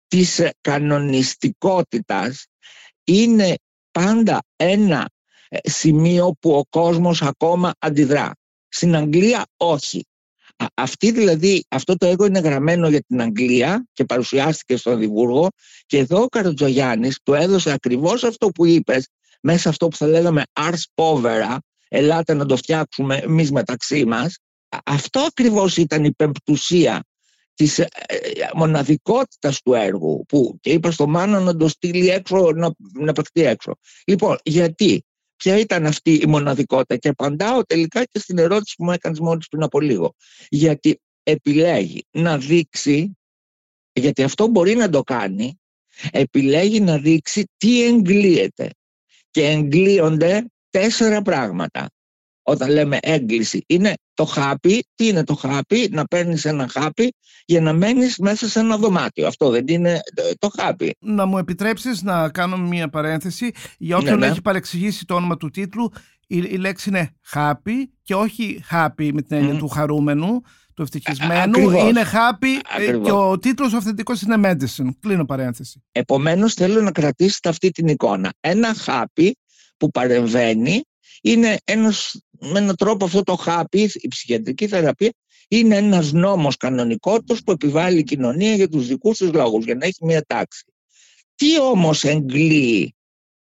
της 0.07 0.41
κανονιστικότητας 0.61 2.45
είναι 3.03 3.55
πάντα 3.91 4.43
ένα 4.55 4.99
ε, 4.99 5.16
σημείο 5.63 6.35
που 6.39 6.51
ο 6.51 6.63
κόσμος 6.69 7.21
ακόμα 7.21 7.73
αντιδρά. 7.79 8.31
Στην 8.67 8.95
Αγγλία 8.95 9.45
όχι. 9.57 10.05
Αυτή 10.73 11.11
δηλαδή, 11.11 11.63
αυτό 11.69 11.95
το 11.97 12.05
έργο 12.05 12.25
είναι 12.25 12.39
γραμμένο 12.39 12.89
για 12.89 13.01
την 13.07 13.21
Αγγλία 13.21 13.87
και 13.93 14.05
παρουσιάστηκε 14.05 14.77
στον 14.77 14.99
Διβούργο 14.99 15.47
και 15.85 15.97
εδώ 15.97 16.21
ο 16.21 16.27
Καρατζογιάννης 16.27 17.19
του 17.23 17.33
έδωσε 17.33 17.71
ακριβώς 17.71 18.23
αυτό 18.23 18.47
που 18.47 18.65
είπες 18.65 19.07
μέσα 19.41 19.69
αυτό 19.69 19.87
που 19.87 19.95
θα 19.95 20.07
λέγαμε 20.07 20.43
ars 20.53 20.81
povera, 20.95 21.57
ελάτε 21.87 22.33
να 22.33 22.45
το 22.45 22.55
φτιάξουμε 22.55 23.17
εμείς 23.17 23.51
μεταξύ 23.51 24.05
μας. 24.05 24.37
Αυτό 24.85 25.19
ακριβώς 25.19 25.77
ήταν 25.77 26.03
η 26.03 26.13
πεμπτουσία 26.13 27.03
της 27.53 27.79
ε, 27.79 27.89
μοναδικότητας 28.53 29.61
του 29.61 29.73
έργου 29.73 30.25
που 30.27 30.57
και 30.61 30.71
είπα 30.71 30.91
στο 30.91 31.07
Μάνο 31.07 31.39
να 31.39 31.55
το 31.55 31.67
στείλει 31.67 32.09
έξω, 32.09 32.51
να, 32.51 32.71
να 32.93 33.13
παιχτεί 33.13 33.41
έξω. 33.41 33.71
Λοιπόν, 34.05 34.37
γιατί; 34.43 35.05
Ποια 35.37 35.57
ήταν 35.57 35.85
αυτή 35.85 36.13
η 36.13 36.25
μοναδικότητα; 36.25 36.95
Και 36.95 37.07
απαντάω 37.07 37.63
τελικά 37.63 38.03
και 38.03 38.19
στην 38.19 38.37
ερώτηση 38.37 38.75
που 38.77 38.83
μου 38.83 38.91
έκανες 38.91 39.19
μόλις 39.19 39.47
πριν 39.47 39.63
από 39.63 39.79
λίγο. 39.79 40.13
Γιατί 40.49 41.01
επιλέγει 41.23 42.05
να 42.11 42.37
δείξει, 42.37 43.17
γιατί 43.93 44.23
αυτό 44.23 44.47
μπορεί 44.47 44.75
να 44.75 44.89
το 44.89 45.03
κάνει, 45.03 45.59
επιλέγει 46.11 46.79
να 46.79 46.97
δείξει 46.97 47.45
τι 47.57 47.83
εγκλείεται. 47.83 48.69
Και 49.31 49.47
εγκλείονται 49.47 50.45
τέσσερα 50.69 51.21
πράγματα. 51.21 51.89
Όταν 52.49 52.69
λέμε 52.69 52.97
έγκληση. 53.01 53.63
Είναι 53.67 53.93
το 54.13 54.25
χάπι. 54.25 54.85
Τι 54.95 55.07
είναι 55.07 55.23
το 55.23 55.35
χάπι; 55.35 55.89
Να 55.91 56.05
παίρνεις 56.05 56.45
ένα 56.45 56.67
χάπι 56.67 57.13
για 57.45 57.61
να 57.61 57.73
μένεις 57.73 58.17
μέσα 58.17 58.47
σε 58.47 58.59
ένα 58.59 58.77
δωμάτιο. 58.77 59.27
Αυτό 59.27 59.49
δεν 59.49 59.67
είναι 59.67 59.99
το 60.39 60.51
χάπι. 60.57 60.95
Να 60.99 61.25
μου 61.25 61.37
επιτρέψεις 61.37 62.01
να 62.01 62.29
κάνω 62.29 62.57
μια 62.57 62.89
παρένθεση. 62.89 63.51
Για 63.77 63.97
όποιον 63.97 64.19
ναι, 64.19 64.25
ναι. 64.25 64.31
έχει 64.31 64.41
παρεξηγήσει 64.41 65.05
το 65.05 65.15
όνομα 65.15 65.37
του 65.37 65.49
τίτλου, 65.49 65.91
η, 66.27 66.37
η 66.37 66.57
λέξη 66.57 66.89
είναι 66.89 67.15
χάπι 67.21 67.91
και 68.03 68.15
όχι 68.15 68.61
χάπι 68.63 69.13
με 69.13 69.21
την 69.21 69.37
έννοια 69.37 69.55
του 69.57 69.67
χαρούμενου, 69.67 70.41
του 70.73 70.81
ευτυχισμένου. 70.81 71.69
Είναι 71.69 72.03
χάπι 72.03 72.49
και 73.03 73.11
ο 73.11 73.39
τίτλος 73.39 73.73
ο 73.73 73.77
αυθεντικός 73.77 74.21
είναι 74.21 74.35
medicine. 74.43 74.89
Κλείνω 74.99 75.25
παρένθεση. 75.25 75.83
Επομένως 75.91 76.53
θέλω 76.53 76.81
να 76.81 76.91
κρατήσετε 76.91 77.49
αυτή 77.49 77.69
την 77.69 77.87
εικόνα. 77.87 78.33
Ένα 78.39 78.73
χάπι 78.73 79.37
που 79.77 79.91
παρεμβαίνει 79.91 80.81
είναι 81.21 81.57
ένας, 81.63 82.21
με 82.39 82.59
έναν 82.59 82.75
τρόπο 82.75 83.05
αυτό 83.05 83.23
το 83.23 83.35
χάπι, 83.35 83.91
η 83.93 84.07
ψυχιατρική 84.07 84.67
θεραπεία, 84.67 85.13
είναι 85.47 85.75
ένας 85.75 86.11
νόμος 86.11 86.57
κανονικότητας 86.57 87.43
που 87.43 87.51
επιβάλλει 87.51 87.99
η 87.99 88.03
κοινωνία 88.03 88.53
για 88.53 88.69
τους 88.69 88.87
δικούς 88.87 89.17
τους 89.17 89.31
λόγους, 89.31 89.65
για 89.65 89.75
να 89.75 89.85
έχει 89.85 90.05
μια 90.05 90.21
τάξη. 90.21 90.65
Τι 91.35 91.59
όμως 91.59 92.03
εγκλείει, 92.03 92.95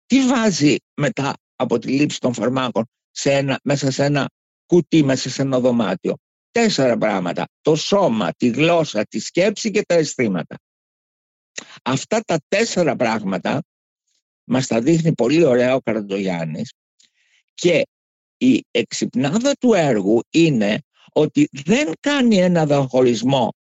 τι 0.06 0.26
βάζει 0.26 0.76
μετά 0.94 1.34
από 1.56 1.80
τη 1.80 1.88
λήψη 1.88 2.20
των 2.20 2.34
φαρμάκων 2.34 2.90
σε 3.12 3.32
ένα, 3.32 3.60
μέσα 3.64 3.92
σε 3.92 4.04
ένα 4.06 4.30
κουτί, 4.66 5.04
μέσα 5.04 5.30
σε 5.30 5.42
ένα 5.42 5.60
δωμάτιο; 5.60 6.16
Τέσσερα 6.52 6.98
πράγματα. 6.98 7.48
Το 7.62 7.76
σώμα, 7.76 8.32
τη 8.34 8.48
γλώσσα, 8.48 9.06
τη 9.06 9.20
σκέψη 9.20 9.72
και 9.72 9.82
τα 9.82 9.96
αισθήματα. 9.96 10.56
Αυτά 11.84 12.22
τα 12.22 12.38
τέσσερα 12.48 12.96
πράγματα 12.96 13.64
μας 14.44 14.68
τα 14.68 14.82
δείχνει 14.82 15.14
πολύ 15.14 15.44
ωραία 15.44 15.76
ο 15.76 15.82
Καραντογιάννης 15.82 16.74
και 17.54 17.86
η 18.46 18.66
εξυπνάδα 18.72 19.52
του 19.60 19.74
έργου 19.74 20.22
είναι 20.30 20.82
ότι 21.12 21.50
δεν 21.52 21.92
κάνει 22.00 22.38
ένα 22.38 22.66
διαχωρισμό 22.66 23.54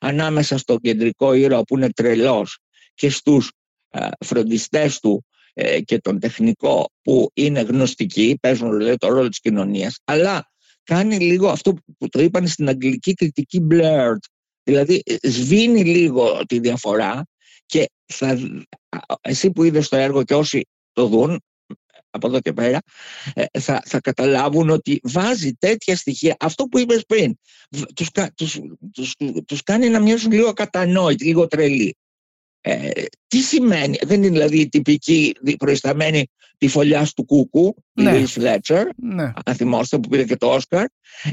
ανάμεσα 0.00 0.58
στον 0.58 0.78
κεντρικό 0.78 1.32
ήρωα 1.32 1.62
που 1.62 1.76
είναι 1.76 1.90
τρελός 1.90 2.58
και 2.94 3.10
στους 3.10 3.52
ε, 3.90 4.08
φροντιστές 4.24 5.00
του 5.00 5.24
ε, 5.54 5.80
και 5.80 5.98
τον 5.98 6.20
τεχνικό 6.20 6.90
που 7.02 7.30
είναι 7.34 7.60
γνωστικοί, 7.60 8.38
παίζουν 8.40 8.76
δηλαδή, 8.76 8.96
το 8.96 9.08
ρόλο 9.08 9.28
της 9.28 9.40
κοινωνίας, 9.40 9.98
αλλά 10.04 10.50
κάνει 10.84 11.18
λίγο 11.18 11.48
αυτό 11.48 11.74
που 11.98 12.08
το 12.08 12.20
είπαν 12.20 12.46
στην 12.46 12.68
αγγλική 12.68 13.14
κριτική 13.14 13.66
blurred, 13.70 14.24
δηλαδή 14.62 15.02
ε, 15.04 15.28
σβήνει 15.28 15.84
λίγο 15.84 16.40
τη 16.46 16.58
διαφορά 16.58 17.26
και 17.66 17.90
θα, 18.06 18.38
εσύ 19.20 19.50
που 19.50 19.64
είδες 19.64 19.88
το 19.88 19.96
έργο 19.96 20.22
και 20.22 20.34
όσοι 20.34 20.66
το 20.92 21.06
δουν 21.06 21.40
από 22.10 22.26
εδώ 22.26 22.40
και 22.40 22.52
πέρα 22.52 22.78
ε, 23.34 23.60
θα, 23.60 23.82
θα 23.84 24.00
καταλάβουν 24.00 24.70
ότι 24.70 25.00
βάζει 25.02 25.52
τέτοια 25.52 25.96
στοιχεία 25.96 26.36
αυτό 26.40 26.64
που 26.64 26.78
είπες 26.78 27.04
πριν 27.06 27.34
τους, 27.94 28.08
τους, 28.34 28.58
τους, 28.92 29.16
τους 29.46 29.62
κάνει 29.62 29.88
να 29.88 30.00
μοιάζουν 30.00 30.32
λίγο 30.32 30.52
κατανόητοι, 30.52 31.24
λίγο 31.24 31.46
τρελοί 31.46 31.96
ε, 32.60 32.90
τι 33.26 33.38
σημαίνει, 33.38 33.98
δεν 34.02 34.22
είναι 34.22 34.32
δηλαδή 34.32 34.60
η 34.60 34.68
τυπική 34.68 35.34
προϊσταμένη 35.58 36.26
τη 36.58 36.68
φωλιά 36.68 37.08
του 37.16 37.24
Κούκου, 37.24 37.74
ναι. 37.92 38.18
η 38.18 38.26
Fletcher, 38.34 38.84
ναι. 38.96 39.32
αν 39.44 39.54
θυμόστε 39.54 39.98
που 39.98 40.08
πήρε 40.08 40.24
και 40.24 40.36
το 40.36 40.46
Όσκαρ. 40.46 40.84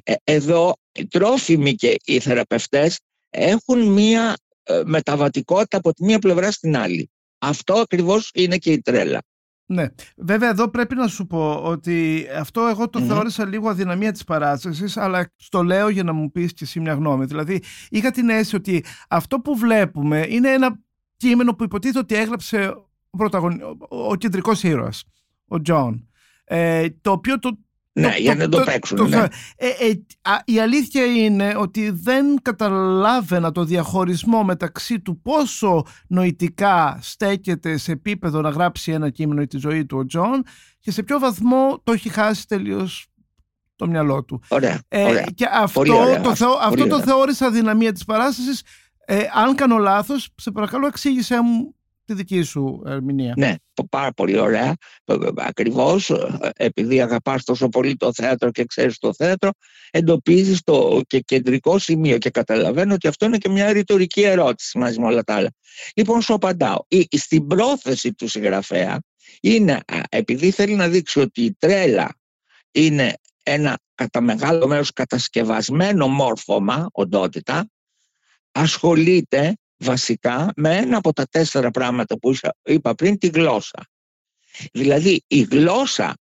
Ε, 0.04 0.14
εδώ 0.24 0.76
οι 0.92 1.08
τρόφιμοι 1.08 1.76
και 1.76 1.96
οι 2.06 2.20
θεραπευτές 2.20 3.00
έχουν 3.30 3.88
μία 3.88 4.36
ε, 4.64 4.82
μεταβατικότητα 4.86 5.78
από 5.78 5.94
τη 5.94 6.04
μία 6.04 6.20
πλευρά 6.20 6.52
στην 6.52 6.78
άλλη. 6.78 7.10
Αυτό 7.38 7.74
ακριβώς 7.74 8.32
είναι 8.34 8.58
και 8.58 8.72
η 8.72 8.82
τρέλα. 8.82 9.22
Ναι. 9.70 9.86
Βέβαια 10.18 10.50
εδώ 10.50 10.70
πρέπει 10.70 10.96
να 10.96 11.08
σου 11.08 11.28
πω 11.28 11.62
ότι 11.64 12.26
αυτό 12.40 12.68
εγώ 12.68 12.90
το 12.90 13.02
θεώρησα 13.02 13.46
λίγο 13.46 13.70
αδυναμία 13.70 14.12
της 14.12 14.24
παράστασης 14.24 14.98
αλλά 14.98 15.32
στο 15.36 15.64
λέω 15.64 15.90
για 15.90 16.04
να 16.04 16.14
μου 16.14 16.32
πεις 16.32 16.54
και 16.54 16.64
εσύ 16.64 16.80
μια 16.80 16.94
γνώμη. 16.94 17.26
Δηλαδή 17.26 17.62
είχα 17.90 18.12
την 18.12 18.30
αίσθηση 18.30 18.56
ότι 18.56 18.84
αυτό 19.10 19.40
που 19.40 19.58
βλέπουμε 19.58 20.26
είναι 20.30 20.50
ένα 20.50 20.80
κείμενο 21.18 21.56
που 21.56 21.64
υποτίθεται 21.64 22.00
ότι 22.00 22.16
έγραψε 22.16 22.68
ο, 23.10 23.18
πρωταγωνι... 23.18 23.60
ο 23.90 24.16
κεντρικός 24.16 24.64
ήρωας, 24.64 25.04
ο 25.48 25.62
Τζον. 25.62 26.10
Ε, 26.44 26.88
το 27.02 27.12
οποίο 27.12 27.40
το, 27.40 27.58
ναι, 28.00 28.14
για 28.18 28.36
να 28.36 28.50
το, 28.50 28.58
το 28.58 28.64
παίξουν. 28.64 29.10
ναι. 29.10 29.26
ε, 29.56 29.68
ε, 29.68 30.02
η 30.46 30.60
αλήθεια 30.60 31.06
είναι 31.06 31.54
ότι 31.58 31.90
δεν 31.90 32.42
καταλάβαινα 32.42 33.52
το 33.52 33.64
διαχωρισμό 33.64 34.44
μεταξύ 34.44 35.00
του 35.00 35.22
πόσο 35.22 35.86
νοητικά 36.08 37.00
στέκεται 37.02 37.78
σε 37.78 37.92
επίπεδο 37.92 38.42
να 38.42 38.50
γράψει 38.50 38.92
ένα 38.92 39.10
κείμενο 39.10 39.40
για 39.40 39.50
τη 39.50 39.58
ζωή 39.58 39.86
του 39.86 39.98
ο 39.98 40.06
Τζον 40.06 40.44
και 40.80 40.92
σε 40.92 41.04
ποιο 41.04 41.20
βαθμό 41.20 41.82
το 41.84 41.92
έχει 41.92 42.10
χάσει 42.10 42.48
τελείως 42.48 43.08
το 43.76 43.88
μυαλό 43.88 44.24
του. 44.24 44.42
Ωραία, 44.48 44.82
ε, 44.88 45.04
ωραία. 45.04 45.26
Και 45.36 45.48
αυτό, 45.52 45.84
το, 45.84 46.58
αυτό 46.62 46.88
το 46.88 47.02
θεώρησα 47.02 47.52
αδυναμία 47.52 47.92
της 47.92 48.06
παράστασης. 48.06 48.62
Ε, 49.06 49.24
αν 49.34 49.56
κάνω 49.56 49.78
λάθος, 49.78 50.30
σε 50.36 50.52
παρακαλώ 50.52 50.88
εξήγησέ 50.88 51.42
μου 51.42 51.76
τη 52.08 52.14
δική 52.14 52.42
σου 52.42 52.84
ερμηνεία. 52.86 53.34
Ναι, 53.38 53.56
πάρα 53.90 54.12
πολύ 54.12 54.40
ωραία. 54.40 54.74
Ακριβώς, 55.36 56.10
ε, 56.10 56.50
επειδή 56.56 57.02
αγαπάς 57.02 57.44
τόσο 57.44 57.70
πολύ 57.70 57.96
το 57.96 58.14
θέατρο 58.14 58.52
και 58.52 58.66
ξέρεις 58.66 58.98
το 58.98 59.14
θέατρο, 59.14 59.50
εντοπίζεις 59.92 60.64
το 60.64 61.02
και 61.08 61.20
κεντρικό 61.20 61.80
σημείο 61.80 62.18
και 62.18 62.30
καταλαβαίνω 62.30 62.94
ότι 62.94 63.08
αυτό 63.08 63.26
είναι 63.26 63.38
και 63.38 63.50
μια 63.50 63.72
ρητορική 63.72 64.22
ερώτηση 64.22 64.78
μαζί 64.78 65.00
με 65.00 65.06
όλα 65.06 65.24
τα 65.24 65.36
άλλα. 65.36 65.50
Λοιπόν, 65.96 66.22
σου 66.22 66.34
απαντάω. 66.34 66.80
Στην 67.10 67.48
πρόθεση 67.48 68.14
του 68.14 68.28
συγγραφέα 68.28 69.00
είναι, 69.42 69.80
επειδή 70.10 70.52
θέλει 70.52 70.76
να 70.76 70.88
δείξει 70.88 71.20
ότι 71.20 71.42
η 71.42 71.56
τρέλα 71.60 72.16
είναι 72.72 73.14
ένα 73.44 73.80
κατά 73.96 74.22
μεγάλο 74.22 74.68
μέρος 74.68 74.94
κατασκευασμένο 74.94 76.08
μόρφωμα, 76.08 76.90
οντότητα, 76.92 77.70
ασχολείται 78.52 79.54
βασικά 79.78 80.52
με 80.56 80.78
ένα 80.78 80.98
από 80.98 81.14
τα 81.14 81.26
τέσσερα 81.26 81.72
πράγματα 81.72 82.20
που 82.20 82.34
είπα 82.64 82.96
πριν, 82.96 83.18
τη 83.18 83.28
γλώσσα. 83.28 83.88
Δηλαδή 84.72 85.22
η 85.28 85.42
γλώσσα 85.42 86.16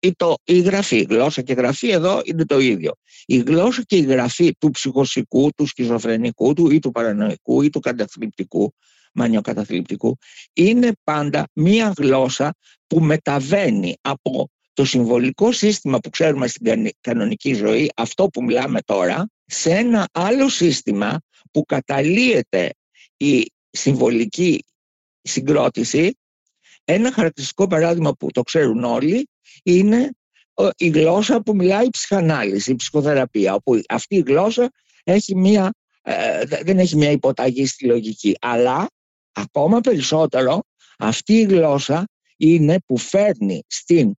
ή 0.00 0.12
το, 0.16 0.34
η 0.44 0.60
γραφή, 0.60 0.96
η 0.96 1.06
γλώσσα 1.10 1.42
και 1.42 1.52
η 1.52 1.54
γραφή 1.54 1.88
εδώ 1.88 2.20
είναι 2.24 2.44
το 2.44 2.58
ίδιο. 2.58 2.92
Η 3.26 3.36
γλώσσα 3.36 3.82
και 3.82 3.96
η 3.96 4.00
γραφή 4.00 4.56
του 4.58 4.70
ψυχοσικού, 4.70 5.50
του 5.56 5.66
σκιζοφρενικού 5.66 6.52
του 6.52 6.70
ή 6.70 6.78
του 6.78 6.90
παρανοϊκού 6.90 7.62
ή 7.62 7.70
του 7.70 7.80
καταθλιπτικού, 7.80 8.74
μανιοκαταθλιπτικού, 9.12 10.18
είναι 10.52 10.92
πάντα 11.04 11.48
μία 11.52 11.92
γλώσσα 11.96 12.54
που 12.86 13.00
μεταβαίνει 13.00 13.96
από 14.00 14.50
το 14.72 14.84
συμβολικό 14.84 15.52
σύστημα 15.52 15.98
που 15.98 16.10
ξέρουμε 16.10 16.46
στην 16.46 16.90
κανονική 17.00 17.54
ζωή, 17.54 17.90
αυτό 17.96 18.26
που 18.26 18.44
μιλάμε 18.44 18.80
τώρα, 18.80 19.26
σε 19.46 19.70
ένα 19.70 20.08
άλλο 20.12 20.48
σύστημα 20.48 21.20
που 21.50 21.64
καταλύεται 21.64 22.70
η 23.16 23.52
συμβολική 23.70 24.64
συγκρότηση, 25.22 26.18
ένα 26.84 27.12
χαρακτηριστικό 27.12 27.66
παράδειγμα 27.66 28.12
που 28.12 28.30
το 28.30 28.42
ξέρουν 28.42 28.84
όλοι 28.84 29.28
είναι 29.62 30.10
η 30.76 30.88
γλώσσα 30.88 31.40
που 31.40 31.54
μιλάει 31.56 31.86
η 31.86 31.90
ψυχανάλυση, 31.90 32.70
η 32.70 32.74
ψυχοθεραπεία, 32.74 33.54
όπου 33.54 33.80
αυτή 33.88 34.16
η 34.16 34.24
γλώσσα 34.26 34.70
έχει 35.04 35.36
μια, 35.36 35.74
ε, 36.02 36.44
δεν 36.44 36.78
έχει 36.78 36.96
μια 36.96 37.10
υποταγή 37.10 37.66
στη 37.66 37.86
λογική, 37.86 38.36
αλλά 38.40 38.90
ακόμα 39.32 39.80
περισσότερο 39.80 40.62
αυτή 40.98 41.32
η 41.32 41.42
γλώσσα 41.42 42.08
είναι 42.36 42.78
που 42.86 42.96
φέρνει 42.96 43.62
στην, 43.66 44.14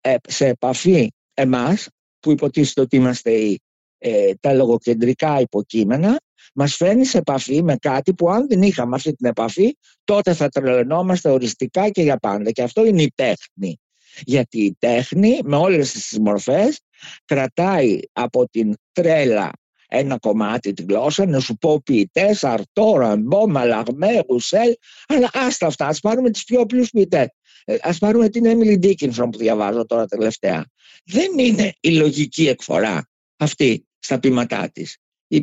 ε, 0.00 0.14
σε 0.28 0.46
επαφή 0.46 1.12
εμάς, 1.34 1.88
που 2.20 2.30
υποτίθεται 2.30 2.80
ότι 2.80 2.96
είμαστε 2.96 3.30
οι, 3.30 3.60
ε, 4.02 4.32
τα 4.40 4.52
λογοκεντρικά 4.52 5.40
υποκείμενα, 5.40 6.20
μας 6.54 6.76
φέρνει 6.76 7.04
σε 7.04 7.18
επαφή 7.18 7.62
με 7.62 7.76
κάτι 7.76 8.14
που 8.14 8.30
αν 8.30 8.48
δεν 8.48 8.62
είχαμε 8.62 8.96
αυτή 8.96 9.12
την 9.12 9.26
επαφή 9.26 9.76
τότε 10.04 10.34
θα 10.34 10.48
τρελαινόμαστε 10.48 11.30
οριστικά 11.30 11.88
και 11.88 12.02
για 12.02 12.16
πάντα 12.16 12.50
και 12.50 12.62
αυτό 12.62 12.84
είναι 12.84 13.02
η 13.02 13.12
τέχνη 13.14 13.80
γιατί 14.24 14.60
η 14.64 14.76
τέχνη 14.78 15.38
με 15.44 15.56
όλες 15.56 15.92
τις 15.92 16.18
μορφές 16.18 16.80
κρατάει 17.24 17.98
από 18.12 18.48
την 18.48 18.74
τρέλα 18.92 19.50
ένα 19.92 20.18
κομμάτι 20.18 20.72
τη 20.72 20.82
γλώσσα, 20.82 21.26
να 21.26 21.40
σου 21.40 21.56
πω 21.56 21.80
ποιητές, 21.82 22.44
Αρτόρα, 22.44 23.16
Μπόμα, 23.16 23.64
Λαγμέ, 23.64 24.24
Ρουσέλ, 24.28 24.74
αλλά 25.06 25.30
άστα 25.32 25.66
αυτά, 25.66 25.86
ας 25.86 26.00
πάρουμε 26.00 26.30
τις 26.30 26.44
πιο 26.44 26.60
απλούς 26.60 26.90
ποιητές. 26.90 27.28
Ε, 27.64 27.76
ας 27.82 27.98
πάρουμε 27.98 28.28
την 28.28 28.46
Έμιλι 28.46 28.78
Ντίκινσον 28.78 29.30
που 29.30 29.38
διαβάζω 29.38 29.86
τώρα 29.86 30.06
τελευταία. 30.06 30.66
Δεν 31.04 31.38
είναι 31.38 31.72
η 31.80 31.90
λογική 31.90 32.48
εκφορά 32.48 33.08
αυτή 33.36 33.84
στα 34.00 34.18
πείματά 34.18 34.70
της 34.70 34.96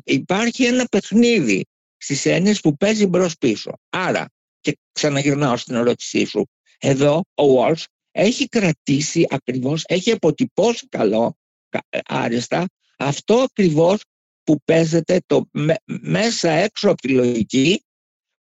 υπάρχει 0.04 0.64
ένα 0.64 0.86
παιχνίδι 0.86 1.66
στις 1.98 2.26
έννοιες 2.26 2.60
που 2.60 2.78
παίζει 2.78 3.06
μπρος 3.06 3.38
πίσω. 3.38 3.72
Άρα, 3.90 4.30
και 4.60 4.78
ξαναγυρνάω 4.92 5.58
στην 5.58 5.76
ερώτησή 5.76 6.26
σου, 6.26 6.50
εδώ 6.78 7.24
ο 7.36 7.44
Walsh 7.58 7.84
έχει 8.12 8.48
κρατήσει 8.48 9.28
ακριβώς, 9.30 9.84
έχει 9.88 10.12
αποτυπώσει 10.12 10.88
καλό, 10.88 11.38
ε, 11.90 12.00
άριστα, 12.06 12.66
αυτό 12.98 13.36
ακριβώς 13.36 14.02
που 14.44 14.62
παίζεται 14.66 15.22
το, 15.26 15.50
μέσα 16.02 16.52
έξω 16.52 16.90
από 16.90 17.02
τη 17.02 17.10
λογική 17.10 17.84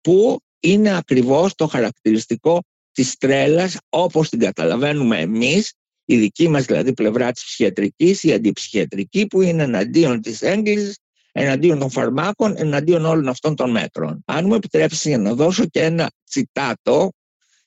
που 0.01 0.39
είναι 0.61 0.97
ακριβώς 0.97 1.55
το 1.55 1.67
χαρακτηριστικό 1.67 2.63
της 2.93 3.17
τρέλας 3.17 3.77
όπως 3.89 4.29
την 4.29 4.39
καταλαβαίνουμε 4.39 5.21
εμείς 5.21 5.73
η 6.05 6.17
δική 6.17 6.49
μας 6.49 6.65
δηλαδή 6.65 6.93
πλευρά 6.93 7.33
της 7.33 7.45
ψυχιατρικής, 7.45 8.23
η 8.23 8.33
αντιψυχιατρική 8.33 9.27
που 9.27 9.43
είναι 9.43 9.63
εναντίον 9.63 10.21
της 10.21 10.43
έγκλησης, 10.43 10.99
εναντίον 11.33 11.79
των 11.79 11.91
φαρμάκων, 11.91 12.55
εναντίον 12.57 13.05
όλων 13.05 13.29
αυτών 13.29 13.55
των 13.55 13.71
μέτρων. 13.71 14.23
Αν 14.25 14.47
μου 14.47 14.55
επιτρέψεις 14.55 15.05
για 15.05 15.19
να 15.19 15.35
δώσω 15.35 15.67
και 15.67 15.83
ένα 15.83 16.11
τσιτάτο, 16.25 17.11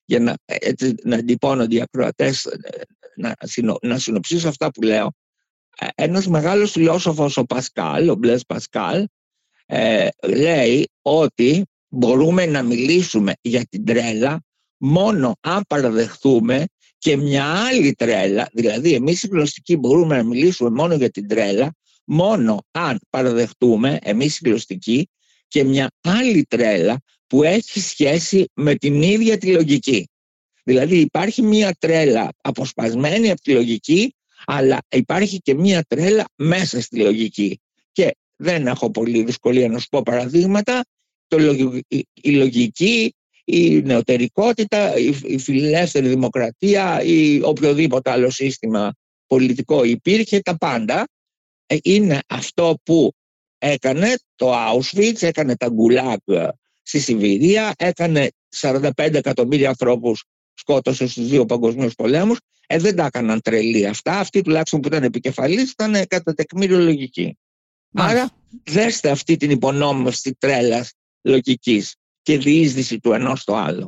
για 0.06 0.20
να, 0.20 0.36
έτσι, 0.46 0.96
να 1.03 1.15
εντυπώνονται 1.15 1.75
οι 1.75 1.82
ακροατές, 1.82 2.46
ε, 2.46 2.82
να, 3.15 3.36
να 3.82 3.98
συνοψίσω 3.98 4.48
αυτά 4.48 4.72
που 4.72 4.82
λέω. 4.82 5.12
Ε, 5.79 5.88
ένας 5.96 6.27
μεγάλος 6.27 6.72
φιλόσοφος, 6.72 7.38
ο 7.38 7.44
Πασκάλ, 7.44 8.10
ο 8.10 8.15
Μπλες 8.15 8.46
Πασκάλ, 8.46 9.08
ε, 9.65 10.08
λέει 10.27 10.89
ότι 11.01 11.65
μπορούμε 11.88 12.46
να 12.46 12.63
μιλήσουμε 12.63 13.34
για 13.41 13.65
την 13.70 13.86
τρέλα 13.86 14.41
μόνο 14.77 15.36
αν 15.39 15.63
παραδεχθούμε 15.67 16.65
και 16.98 17.18
μια 17.18 17.66
άλλη 17.66 17.94
τρέλα, 17.94 18.50
δηλαδή 18.54 18.94
εμείς 18.94 19.24
οι 19.24 19.27
γλωστικοί 19.27 19.77
μπορούμε 19.77 20.16
να 20.16 20.24
μιλήσουμε 20.24 20.70
μόνο 20.70 20.96
για 20.96 21.10
την 21.10 21.27
τρέλα, 21.27 21.75
μόνο 22.04 22.66
αν 22.72 23.00
παραδεχτούμε 23.10 24.00
εμείς 24.01 24.38
οι 24.38 24.42
γλωστικοί 24.44 25.10
και 25.48 25.63
μια 25.63 25.92
άλλη 26.01 26.44
τρέλα 26.44 27.01
που 27.27 27.44
έχει 27.44 27.80
σχέση 27.80 28.46
με 28.54 28.75
την 28.75 29.01
ίδια 29.01 29.38
τη 29.38 29.51
λογική. 29.51 30.10
Δηλαδή 30.63 31.00
υπάρχει 31.00 31.42
μια 31.42 31.75
τρέλα 31.80 32.30
αποσπασμένη 32.42 33.32
από 33.32 33.42
τη 33.42 33.51
λογική, 33.51 34.16
αλλά 34.46 34.77
υπάρχει 34.89 35.39
και 35.39 35.54
μια 35.54 35.84
τρέλα 35.88 36.25
μέσα 36.36 36.82
στη 36.82 37.00
λογική. 37.00 37.60
Και 37.92 38.16
δεν 38.36 38.68
έχω 38.68 38.92
πολύ 38.92 39.24
δυσκολία 39.24 39.70
να 39.70 39.80
σου 39.80 39.88
πω 39.89 40.01
παραδείγματα, 40.01 40.86
το, 41.27 41.38
η 42.13 42.32
λογική 42.32 43.16
η 43.50 43.82
νεωτερικότητα, 43.82 44.96
η 45.24 45.38
φιλελεύθερη 45.38 46.08
δημοκρατία 46.08 47.04
ή 47.04 47.42
οποιοδήποτε 47.44 48.12
άλλο 48.12 48.30
σύστημα 48.30 48.94
πολιτικό 49.27 49.84
υπήρχε, 49.84 50.39
τα 50.39 50.58
πάντα 50.58 51.08
ε, 51.66 51.77
είναι 51.84 52.20
αυτό 52.27 52.77
που 52.84 53.12
έκανε 53.58 54.16
το 54.36 54.54
Auschwitz, 54.54 55.22
έκανε 55.22 55.56
τα 55.56 55.68
Γκουλάκ 55.68 56.20
ε, 56.25 56.48
στη 56.84 57.00
Σιβηρία, 57.00 57.74
έκανε 57.77 58.30
45 58.60 58.92
εκατομμύρια 58.96 59.70
ανθρώπους 59.70 60.24
σκότωσε 60.54 61.08
στους 61.08 61.27
δύο 61.27 61.46
παγκοσμίους 61.46 61.94
πολέμους. 61.96 62.38
Ε, 62.68 62.77
δεν 62.77 62.96
τα 62.96 63.06
έκαναν 63.06 63.42
τρελή 63.42 63.88
αυτά. 63.88 64.20
Αυτοί 64.20 64.42
τουλάχιστον 64.42 64.80
που 64.80 64.88
ήταν 64.88 65.04
επικεφαλής 65.04 65.72
ήταν 65.72 66.08
κατά 66.08 66.34
τεκμήριο 66.34 66.80
λογική. 66.80 67.38
Άρα 67.94 68.30
δέστε 68.63 69.10
αυτή 69.10 69.38
την 69.38 69.50
υπονόμευση 69.50 70.36
τρέλας 70.39 70.94
λογικής 71.22 71.96
και 72.27 72.38
διείσδυση 72.38 73.00
του 73.00 73.12
ενός 73.12 73.41
στο 73.41 73.55
άλλο. 73.55 73.88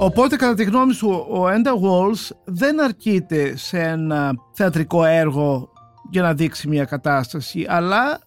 Οπότε 0.00 0.36
κατά 0.36 0.54
τη 0.54 0.64
γνώμη 0.64 0.92
σου 0.92 1.08
ο 1.08 1.46
Enda 1.48 1.72
Walls 1.82 2.30
δεν 2.44 2.80
αρκείται 2.80 3.56
σε 3.56 3.78
ένα 3.78 4.34
θεατρικό 4.52 5.04
έργο 5.04 5.72
για 6.10 6.22
να 6.22 6.34
δείξει 6.34 6.68
μια 6.68 6.84
κατάσταση 6.84 7.66
αλλά 7.68 8.25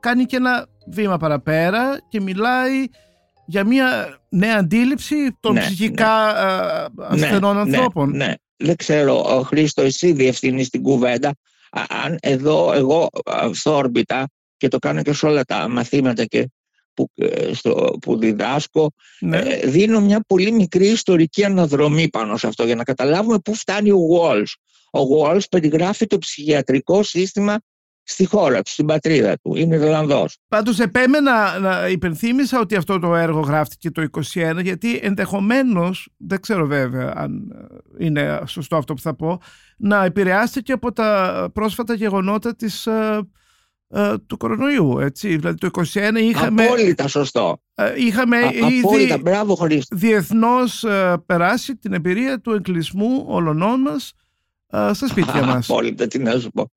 κάνει 0.00 0.24
και 0.24 0.36
ένα 0.36 0.66
βήμα 0.86 1.16
παραπέρα 1.16 2.00
και 2.08 2.20
μιλάει 2.20 2.84
για 3.46 3.64
μια 3.64 4.18
νέα 4.28 4.56
αντίληψη 4.56 5.36
των 5.40 5.52
ναι, 5.52 5.60
ψυχικά 5.60 6.32
ναι. 6.94 7.04
ασθενών 7.06 7.54
ναι, 7.54 7.60
ανθρώπων. 7.60 8.10
Ναι, 8.10 8.26
ναι, 8.26 8.34
δεν 8.56 8.76
ξέρω, 8.76 9.36
ο 9.38 9.42
Χρήστο, 9.42 9.82
εσύ 9.82 10.12
διευθύνεις 10.12 10.68
την 10.68 10.82
κουβέντα. 10.82 11.34
Αν 12.04 12.18
εδώ 12.20 12.72
εγώ 12.72 13.08
αυθόρμητα 13.24 14.28
και 14.56 14.68
το 14.68 14.78
κάνω 14.78 15.02
και 15.02 15.12
σε 15.12 15.26
όλα 15.26 15.44
τα 15.44 15.68
μαθήματα 15.68 16.24
και 16.24 16.50
που, 16.94 17.10
ε, 17.14 17.54
στο, 17.54 17.96
που 18.00 18.18
διδάσκω, 18.18 18.90
ναι. 19.20 19.38
ε, 19.38 19.66
δίνω 19.66 20.00
μια 20.00 20.20
πολύ 20.26 20.52
μικρή 20.52 20.86
ιστορική 20.86 21.44
αναδρομή 21.44 22.08
πάνω 22.08 22.36
σε 22.36 22.46
αυτό 22.46 22.64
για 22.64 22.74
να 22.74 22.84
καταλάβουμε 22.84 23.38
πού 23.38 23.54
φτάνει 23.54 23.90
ο 23.90 24.00
Walls. 24.12 24.52
Ο 24.90 25.00
Walls 25.16 25.48
περιγράφει 25.50 26.06
το 26.06 26.18
ψυχιατρικό 26.18 27.02
σύστημα 27.02 27.58
στη 28.10 28.26
χώρα 28.26 28.62
του, 28.62 28.70
στην 28.70 28.86
πατρίδα 28.86 29.38
του. 29.42 29.56
Είναι 29.56 29.76
Ιρλανδός. 29.76 30.38
Πάντως, 30.48 30.78
επέμενα 30.78 31.58
να 31.58 31.88
υπενθύμησα 31.88 32.60
ότι 32.60 32.74
αυτό 32.76 32.98
το 32.98 33.14
έργο 33.14 33.40
γράφτηκε 33.40 33.90
το 33.90 34.06
1921, 34.34 34.60
γιατί 34.62 35.00
ενδεχομένως, 35.02 36.08
δεν 36.16 36.40
ξέρω 36.40 36.66
βέβαια 36.66 37.12
αν 37.16 37.52
είναι 37.98 38.40
σωστό 38.46 38.76
αυτό 38.76 38.94
που 38.94 39.00
θα 39.00 39.14
πω, 39.14 39.40
να 39.76 40.04
επηρεάστηκε 40.04 40.72
από 40.72 40.92
τα 40.92 41.50
πρόσφατα 41.52 41.94
γεγονότα 41.94 42.56
της, 42.56 42.86
ε, 42.86 43.28
ε, 43.88 44.14
του 44.26 44.36
κορονοϊού. 44.36 44.98
Έτσι. 44.98 45.36
Δηλαδή 45.36 45.58
το 45.58 45.70
1921 45.72 46.20
είχαμε. 46.20 46.64
Απόλυτα 46.64 47.08
σωστό. 47.08 47.62
Ε, 47.74 47.92
είχαμε 47.96 48.36
Α, 48.38 48.48
απόλυτα, 48.48 49.14
ήδη 49.14 49.22
μπράβο, 49.22 49.66
διεθνώς 49.90 50.84
περάσει 51.26 51.76
την 51.76 51.92
εμπειρία 51.92 52.40
του 52.40 52.52
εγκλισμού 52.52 53.24
όλων 53.26 53.80
μας 53.80 54.12
στα 54.68 55.06
σπίτια 55.08 55.42
μας. 55.42 55.70
Απόλυτα, 55.70 56.06
τι 56.06 56.18
να 56.18 56.38
σου 56.38 56.50
πω. 56.50 56.70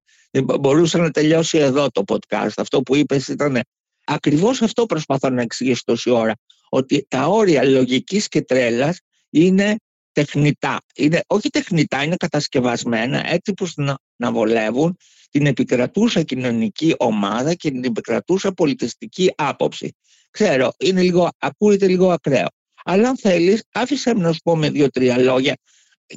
Μπορούσε 0.60 0.98
να 0.98 1.12
τελειώσει 1.12 1.58
εδώ 1.58 1.89
το 1.89 2.04
podcast. 2.08 2.52
Αυτό 2.58 2.82
που 2.82 2.96
είπες 2.96 3.28
ήταν 3.28 3.62
ακριβώς 4.06 4.62
αυτό 4.62 4.86
προσπαθώ 4.86 5.30
να 5.30 5.41
εξηγήσω 5.41 5.82
τόση 5.86 6.10
ώρα. 6.10 6.34
Ότι 6.70 7.06
τα 7.08 7.26
όρια 7.26 7.63
λογικής 7.63 8.28
και 8.28 8.41
τρέλας 8.41 9.00
είναι 9.30 9.76
τεχνητά. 10.12 10.82
Είναι, 10.96 11.22
όχι 11.28 11.50
τεχνητά, 11.50 12.04
είναι 12.04 12.15
κατασκευασμένα 12.15 13.32
έτσι 13.32 13.54
που 13.54 13.67
να, 13.76 13.98
να 14.15 14.32
βολεύουν 14.32 14.98
την 15.30 15.46
επικρατούσα 15.46 16.22
κοινωνική 16.22 16.96
ομάδα 16.98 17.54
και 17.54 17.72
την 17.72 17.84
επικρατούσα 17.84 18.52
πολιτιστική 18.52 19.34
άποψη. 19.36 19.96
Ξέρω, 20.32 20.72
είναι 20.80 21.02
λίγο, 21.02 21.30
ακούγεται 21.38 21.88
λίγο 21.88 22.12
ακραίο. 22.12 22.48
Αλλά 22.84 23.10
αν 23.10 23.17
θέλεις, 23.17 23.63
άφησε 23.74 24.13
με 24.13 24.22
να 24.22 24.34
σου 24.34 24.39
πω 24.44 24.56
με 24.56 24.70
δύο-τρία 24.70 25.17
λόγια 25.17 25.58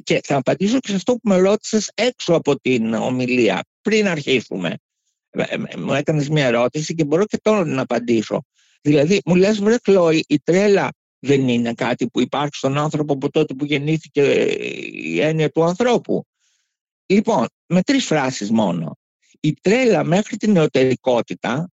και 0.03 0.21
θα 0.23 0.35
απαντήσω 0.35 0.79
και 0.79 0.89
σε 0.89 0.95
αυτό 0.95 1.13
που 1.13 1.29
με 1.29 1.37
ρώτησες 1.37 1.91
έξω 1.93 2.33
από 2.33 2.59
την 2.59 2.93
ομιλία, 2.93 3.63
πριν 3.89 4.07
αρχίσουμε. 4.07 4.75
Ε, 5.29 5.43
ε, 5.47 5.77
μου 5.77 5.93
έκανες 5.93 6.29
μια 6.29 6.45
ερώτηση 6.45 6.95
και 6.95 7.05
μπορώ 7.05 7.25
και 7.25 7.39
τώρα 7.41 7.65
να 7.65 7.81
απαντήσω. 7.81 8.43
Δηλαδή, 8.81 9.21
μου 9.25 9.35
λες, 9.35 9.59
βρε 9.59 9.77
Κλώη, 9.77 10.23
η 10.27 10.39
τρέλα 10.39 10.89
δεν 11.19 11.47
είναι 11.47 11.73
κάτι 11.73 12.07
που 12.07 12.21
υπάρχει 12.21 12.55
στον 12.55 12.77
άνθρωπο 12.77 13.13
από 13.13 13.29
τότε 13.29 13.53
που 13.53 13.65
γεννήθηκε 13.65 14.21
η 14.91 15.21
έννοια 15.21 15.49
του 15.49 15.63
ανθρώπου. 15.63 16.23
Λοιπόν, 17.05 17.45
με 17.65 17.81
τρεις 17.81 18.05
φράσεις 18.05 18.51
μόνο. 18.51 18.97
Η 19.39 19.53
τρέλα 19.61 20.03
μέχρι 20.03 20.37
την 20.37 20.51
νεωτερικότητα, 20.51 21.69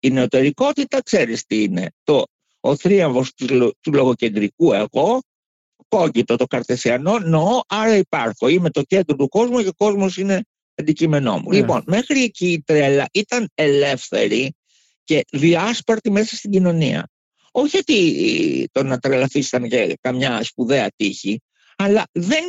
η 0.00 0.10
νεωτερικότητα 0.10 1.02
ξέρεις 1.02 1.44
τι 1.44 1.62
είναι, 1.62 1.90
το, 2.02 2.24
ο 2.60 2.76
θρίαμβος 2.76 3.34
του, 3.34 3.74
του 3.80 3.92
λογοκεντρικού 3.92 4.72
εγώ 4.72 5.20
κόκκιτο 5.88 6.36
το 6.36 6.46
καρτεσιανό, 6.46 7.18
νο, 7.18 7.60
άρα 7.66 7.96
υπάρχω. 7.96 8.48
Είμαι 8.48 8.70
το 8.70 8.82
κέντρο 8.82 9.16
του 9.16 9.28
κόσμου 9.28 9.62
και 9.62 9.68
ο 9.68 9.74
κόσμος 9.76 10.16
είναι 10.16 10.42
αντικείμενό 10.74 11.38
μου. 11.38 11.50
Ναι. 11.50 11.56
Λοιπόν, 11.56 11.82
μέχρι 11.86 12.22
εκεί 12.22 12.52
η 12.52 12.62
τρέλα 12.62 13.06
ήταν 13.12 13.48
ελεύθερη 13.54 14.54
και 15.04 15.24
διάσπαρτη 15.32 16.10
μέσα 16.10 16.36
στην 16.36 16.50
κοινωνία. 16.50 17.08
Όχι 17.52 17.76
ότι 17.76 18.68
το 18.72 18.82
να 18.82 18.98
τρελαθείς 18.98 19.46
ήταν 19.46 19.68
και 19.68 19.98
καμιά 20.00 20.42
σπουδαία 20.42 20.90
τύχη, 20.96 21.40
αλλά 21.76 22.06
δεν, 22.12 22.44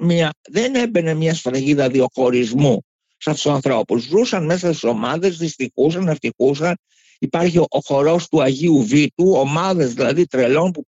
μια, 0.00 0.30
δεν 0.48 0.74
έμπαινε 0.74 1.14
μια 1.14 1.34
σφραγίδα 1.34 1.88
διοχωρισμού 1.88 2.84
σε 3.16 3.30
αυτούς 3.30 3.42
τους 3.42 3.52
ανθρώπους. 3.52 4.02
Ζούσαν 4.02 4.44
μέσα 4.44 4.66
στις 4.66 4.84
ομάδες, 4.84 5.36
δυστυχούσαν, 5.36 6.08
ευτυχούσαν 6.08 6.76
Υπάρχει 7.22 7.58
ο, 7.58 7.66
ο 7.70 7.80
χορός 7.80 8.28
του 8.28 8.42
Αγίου 8.42 8.82
Βήτου, 8.82 9.32
ομάδες 9.32 9.94
δηλαδή 9.94 10.26
τρελών 10.26 10.70
που, 10.70 10.86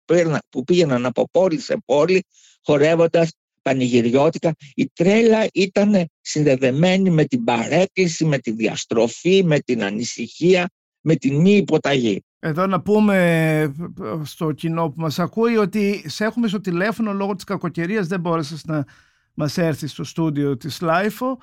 που 0.50 0.64
πήγαιναν 0.64 1.06
από 1.06 1.30
πόλη 1.32 1.60
σε 1.60 1.78
πόλη 1.86 2.24
χορεύοντας 2.64 3.30
πανηγυριώτικα. 3.62 4.54
Η 4.76 4.92
τρέλα 4.94 5.48
ήταν 5.54 6.06
συνδεδεμένη 6.22 7.10
με 7.10 7.26
την 7.26 7.44
παρέκκληση, 7.44 8.26
με 8.26 8.38
τη 8.38 8.52
διαστροφή, 8.52 9.44
με 9.44 9.60
την 9.60 9.84
ανησυχία, 9.84 10.70
με 11.02 11.16
την 11.16 11.42
μη 11.42 11.56
υποταγή. 11.56 12.24
Εδώ 12.40 12.68
να 12.68 12.82
πούμε 12.82 13.74
στο 14.24 14.52
κοινό 14.52 14.90
που 14.90 15.02
μας 15.02 15.20
ακούει 15.20 15.58
ότι 15.58 16.04
σε 16.08 16.26
έχουμε 16.26 16.48
στο 16.48 16.62
τηλέφωνο 16.62 17.14
λόγω 17.14 17.36
της 17.36 17.44
κακοκαιρίας 17.44 18.08
δεν 18.08 18.20
μπόρεσες 18.20 18.66
να 18.66 18.86
μας 19.34 19.58
έρθεις 19.58 19.92
στο 19.92 20.04
στούντιο 20.04 20.58
της 20.58 20.82
LiFO 20.82 21.38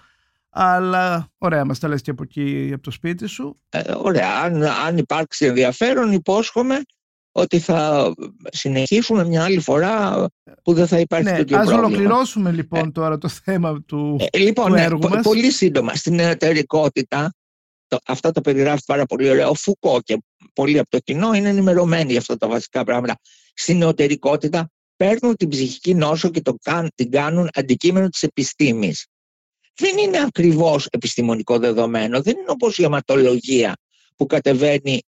αλλά 0.51 1.33
ωραία, 1.39 1.65
μας 1.65 1.79
τα 1.79 1.89
λες 1.89 2.03
και 2.03 2.11
από 2.11 2.23
εκεί, 2.23 2.71
από 2.73 2.83
το 2.83 2.91
σπίτι 2.91 3.27
σου. 3.27 3.61
Ε, 3.69 3.93
ωραία, 3.97 4.41
αν, 4.43 4.63
αν 4.63 4.99
υπάρξει 4.99 5.47
ενδιαφέρον 5.47 6.13
υπόσχομαι 6.13 6.81
ότι 7.33 7.59
θα 7.59 8.13
συνεχίσουμε 8.51 9.25
μια 9.25 9.45
άλλη 9.45 9.61
φορά 9.61 10.27
που 10.63 10.73
δεν 10.73 10.87
θα 10.87 10.99
υπάρχει 10.99 11.31
ναι, 11.31 11.37
τέτοιο 11.37 11.59
ας 11.59 11.65
πρόβλημα. 11.65 11.87
Ας 11.87 11.93
ολοκληρώσουμε 11.93 12.51
λοιπόν 12.51 12.89
ε, 12.89 12.91
τώρα 12.91 13.19
το 13.19 13.29
θέμα 13.29 13.83
του, 13.87 14.17
ε, 14.31 14.39
λοιπόν, 14.39 14.67
του 14.67 14.73
ναι, 14.73 14.83
έργου 14.83 15.09
μας. 15.09 15.23
Πολύ 15.23 15.51
σύντομα, 15.51 15.95
στην 15.95 16.19
εταιρικότητα, 16.19 17.33
το, 17.87 17.99
αυτά 18.07 18.31
τα 18.31 18.41
περιγράφεις 18.41 18.85
πάρα 18.85 19.05
πολύ 19.05 19.31
ωραία 19.31 19.49
ο 19.49 19.55
Φουκώ 19.55 20.01
και 20.05 20.23
πολλοί 20.53 20.79
από 20.79 20.91
το 20.91 20.99
κοινό 20.99 21.33
είναι 21.33 21.49
ενημερωμένοι 21.49 22.11
για 22.11 22.21
αυτά 22.21 22.37
τα 22.37 22.49
βασικά 22.49 22.85
πράγματα. 22.85 23.19
Στην 23.55 23.79
νεωτερικότητα 23.79 24.71
παίρνουν 24.97 25.37
την 25.37 25.49
ψυχική 25.49 25.95
νόσο 25.95 26.29
και 26.31 26.41
το, 26.41 26.55
την 26.95 27.11
κάνουν 27.11 27.49
αντικείμενο 27.53 28.09
της 28.09 28.23
επιστήμης. 28.23 29.07
Δεν 29.75 29.99
είναι 29.99 30.19
ακριβώς 30.19 30.87
επιστημονικό 30.91 31.59
δεδομένο, 31.59 32.23
δεν 32.23 32.37
είναι 32.37 32.51
όπως 32.51 32.79
η 32.79 32.83
αιματολογία 32.83 33.75
που 34.19 34.27
κατεβαίνει 34.27 35.03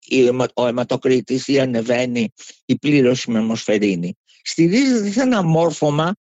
ο 0.54 0.68
αιματοκρίτης 0.68 1.48
ή 1.48 1.60
ανεβαίνει 1.60 2.30
η 2.66 2.78
πλήρωση 2.78 3.32
με 3.32 3.40
αιμοσφαιρίνη. 3.40 4.14
Στηρίζεται 4.42 5.12
σε 5.12 5.22
ένα 5.22 5.44
μόρφωμα 5.44 6.16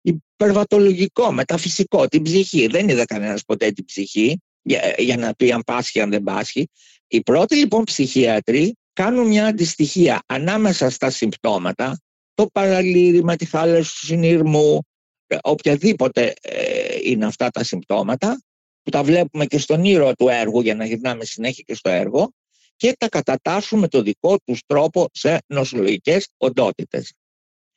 υπερβατολογικό, 0.00 1.32
μεταφυσικό, 1.32 2.08
την 2.08 2.22
ψυχή. 2.22 2.66
Δεν 2.66 2.88
είδε 2.88 3.04
κανένας 3.04 3.44
ποτέ 3.44 3.70
την 3.70 3.84
ψυχή 3.84 4.40
για, 4.62 4.94
για 4.98 5.16
να 5.16 5.34
πει 5.34 5.52
αν 5.52 5.62
πάσχει, 5.66 6.00
αν 6.00 6.10
δεν 6.10 6.22
πάσχει. 6.22 6.68
Οι 7.08 7.22
πρώτοι 7.22 7.56
λοιπόν 7.56 7.84
ψυχίατροι 7.84 8.76
κάνουν 8.92 9.26
μια 9.26 9.46
αντιστοιχία 9.46 10.22
ανάμεσα 10.26 10.90
στα 10.90 11.10
συμπτώματα, 11.10 12.00
το 12.34 12.46
παραλήρημα, 12.52 13.36
τη 13.36 13.44
θάλασσα 13.44 13.90
του 13.92 14.06
συνειρμού, 14.06 14.80
ε, 15.26 15.36
οποιαδήποτε 15.42 16.34
ε, 16.40 16.98
είναι 17.02 17.26
αυτά 17.26 17.48
τα 17.48 17.64
συμπτώματα, 17.64 18.40
που 18.82 18.90
τα 18.90 19.02
βλέπουμε 19.02 19.46
και 19.46 19.58
στον 19.58 19.84
ήρωα 19.84 20.14
του 20.14 20.28
έργου 20.28 20.60
για 20.60 20.74
να 20.74 20.84
γυρνάμε 20.84 21.24
συνέχεια 21.24 21.64
και 21.66 21.74
στο 21.74 21.90
έργο 21.90 22.32
και 22.76 22.94
τα 22.98 23.08
κατατάσσουμε 23.08 23.80
με 23.80 23.88
το 23.88 24.02
δικό 24.02 24.36
τους 24.44 24.60
τρόπο 24.66 25.08
σε 25.12 25.38
νοσολογικές 25.46 26.28
οντότητες. 26.36 27.12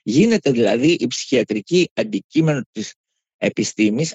Γίνεται 0.04 0.52
δηλαδή 0.52 0.92
η 0.92 1.08
ψυχιατρική 1.08 1.90
αντικείμενο 1.94 2.62
της 2.72 2.94
επιστήμης, 3.38 4.14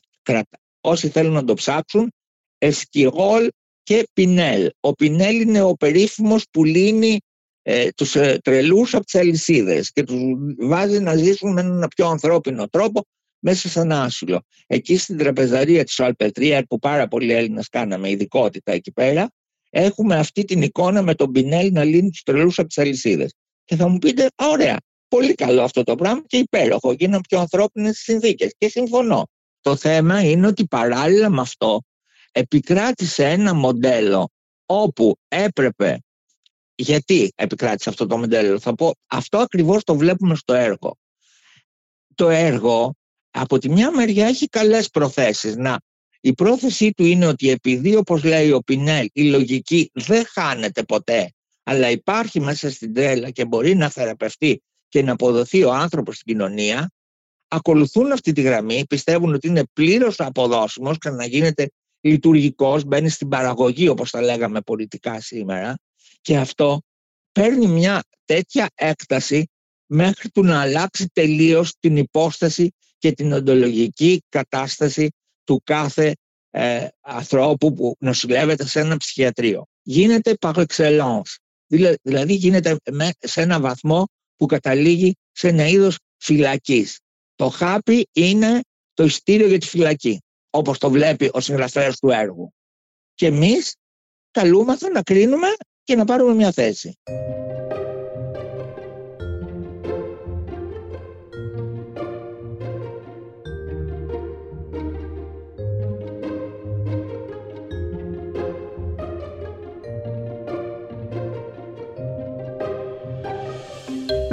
όσοι 0.80 1.08
θέλουν 1.08 1.32
να 1.32 1.44
το 1.44 1.54
ψάξουν, 1.54 2.12
Εσκυγόλ 2.58 3.48
και 3.82 4.08
Πινέλ. 4.12 4.70
Ο 4.80 4.92
Πινέλ 4.92 5.40
είναι 5.40 5.62
ο 5.62 5.74
περίφημος 5.74 6.44
που 6.50 6.64
λύνει 6.64 7.18
ε, 7.62 7.88
τους 7.90 8.16
ε, 8.16 8.38
τρελούς 8.42 8.94
από 8.94 9.04
τις 9.04 9.14
αλυσίδες 9.14 9.92
και 9.92 10.02
τους 10.02 10.20
βάζει 10.58 11.00
να 11.00 11.16
ζήσουν 11.16 11.52
με 11.52 11.60
έναν 11.60 11.88
πιο 11.96 12.06
ανθρώπινο 12.06 12.68
τρόπο 12.68 13.02
μέσα 13.38 13.68
σε 13.68 13.80
ένα 13.80 14.02
άσυλο. 14.02 14.42
Εκεί 14.66 14.96
στην 14.96 15.16
τραπεζαρία 15.16 15.84
της 15.84 16.00
Αλπετρία 16.00 16.64
που 16.64 16.78
πάρα 16.78 17.08
πολλοί 17.08 17.32
Έλληνες 17.32 17.68
κάναμε 17.68 18.10
ειδικότητα 18.10 18.72
εκεί 18.72 18.92
πέρα 18.92 19.30
έχουμε 19.70 20.16
αυτή 20.16 20.44
την 20.44 20.62
εικόνα 20.62 21.02
με 21.02 21.14
τον 21.14 21.32
Πινέλ 21.32 21.72
να 21.72 21.84
λύνει 21.84 22.10
τους 22.10 22.22
τρελούς 22.22 22.58
από 22.58 22.68
τις 22.68 22.78
αλυσίδες. 22.78 23.34
Και 23.64 23.76
θα 23.76 23.88
μου 23.88 23.98
πείτε, 23.98 24.26
ωραία, 24.36 24.76
πολύ 25.08 25.34
καλό 25.34 25.62
αυτό 25.62 25.82
το 25.82 25.94
πράγμα 25.94 26.22
και 26.26 26.36
υπέροχο, 26.36 26.92
γίνανε 26.92 27.20
πιο 27.28 27.38
ανθρώπινες 27.38 27.98
συνθήκες 27.98 28.54
και 28.58 28.68
συμφωνώ. 28.68 29.28
Το 29.60 29.76
θέμα 29.76 30.22
είναι 30.22 30.46
ότι 30.46 30.66
παράλληλα 30.66 31.30
με 31.30 31.40
αυτό 31.40 31.82
επικράτησε 32.32 33.24
ένα 33.24 33.54
μοντέλο 33.54 34.30
όπου 34.66 35.16
έπρεπε 35.28 35.98
γιατί 36.74 37.32
επικράτησε 37.34 37.88
αυτό 37.88 38.06
το 38.06 38.18
μοντέλο 38.18 38.60
θα 38.60 38.74
πω 38.74 38.94
αυτό 39.06 39.38
ακριβώς 39.38 39.84
το 39.84 39.96
βλέπουμε 39.96 40.34
στο 40.34 40.54
έργο 40.54 40.96
το 42.14 42.28
έργο 42.28 42.94
από 43.30 43.58
τη 43.58 43.70
μια 43.70 43.90
μεριά 43.90 44.26
έχει 44.26 44.46
καλές 44.46 44.88
προθέσεις. 44.88 45.56
Να 45.56 45.80
η 46.20 46.32
πρόθεσή 46.32 46.92
του 46.92 47.04
είναι 47.04 47.26
ότι 47.26 47.50
επειδή 47.50 47.96
όπως 47.96 48.24
λέει 48.24 48.52
ο 48.52 48.60
Πινέλ 48.60 49.08
η 49.12 49.22
λογική 49.22 49.90
δεν 49.94 50.24
χάνεται 50.26 50.82
ποτέ 50.82 51.32
αλλά 51.62 51.90
υπάρχει 51.90 52.40
μέσα 52.40 52.70
στην 52.70 52.94
τρέλα 52.94 53.30
και 53.30 53.44
μπορεί 53.44 53.74
να 53.74 53.90
θεραπευτεί 53.90 54.62
και 54.88 55.02
να 55.02 55.12
αποδοθεί 55.12 55.64
ο 55.64 55.72
άνθρωπος 55.72 56.14
στην 56.14 56.32
κοινωνία 56.32 56.90
ακολουθούν 57.48 58.12
αυτή 58.12 58.32
τη 58.32 58.40
γραμμή, 58.40 58.86
πιστεύουν 58.86 59.34
ότι 59.34 59.48
είναι 59.48 59.62
πλήρως 59.72 60.20
αποδόσιμος 60.20 60.98
και 60.98 61.10
να 61.10 61.26
γίνεται 61.26 61.70
λειτουργικός, 62.00 62.84
μπαίνει 62.84 63.08
στην 63.08 63.28
παραγωγή 63.28 63.88
όπως 63.88 64.10
τα 64.10 64.22
λέγαμε 64.22 64.60
πολιτικά 64.60 65.20
σήμερα 65.20 65.78
και 66.20 66.36
αυτό 66.36 66.82
παίρνει 67.32 67.66
μια 67.66 68.02
τέτοια 68.24 68.70
έκταση 68.74 69.50
μέχρι 69.86 70.30
του 70.30 70.42
να 70.42 70.60
αλλάξει 70.60 71.08
τελείως 71.12 71.74
την 71.78 71.96
υπόσταση 71.96 72.70
και 72.98 73.12
την 73.12 73.32
οντολογική 73.32 74.22
κατάσταση 74.28 75.08
του 75.44 75.60
κάθε 75.64 76.14
ε, 76.50 76.88
ανθρώπου 77.00 77.72
που 77.72 77.96
νοσηλεύεται 77.98 78.66
σε 78.66 78.80
ένα 78.80 78.96
ψυχιατρίο. 78.96 79.64
Γίνεται 79.82 80.34
par 80.40 80.64
excellence, 80.66 81.34
δηλαδή 82.02 82.34
γίνεται 82.34 82.76
σε 83.18 83.40
ένα 83.40 83.60
βαθμό 83.60 84.06
που 84.36 84.46
καταλήγει 84.46 85.14
σε 85.32 85.48
ένα 85.48 85.66
είδος 85.66 85.98
φυλακής. 86.16 86.98
Το 87.34 87.48
χάπι 87.48 88.08
είναι 88.12 88.60
το 88.94 89.04
ειστήριο 89.04 89.46
για 89.46 89.58
τη 89.58 89.66
φυλακή 89.66 90.18
όπως 90.50 90.78
το 90.78 90.90
βλέπει 90.90 91.30
ο 91.32 91.40
συγγραφέας 91.40 91.98
του 91.98 92.10
έργου. 92.10 92.52
Και 93.14 93.26
εμείς 93.26 93.74
καλούμαστε 94.30 94.88
να 94.88 95.02
κρίνουμε 95.02 95.48
και 95.84 95.96
να 95.96 96.04
πάρουμε 96.04 96.34
μια 96.34 96.52
θέση. 96.52 96.98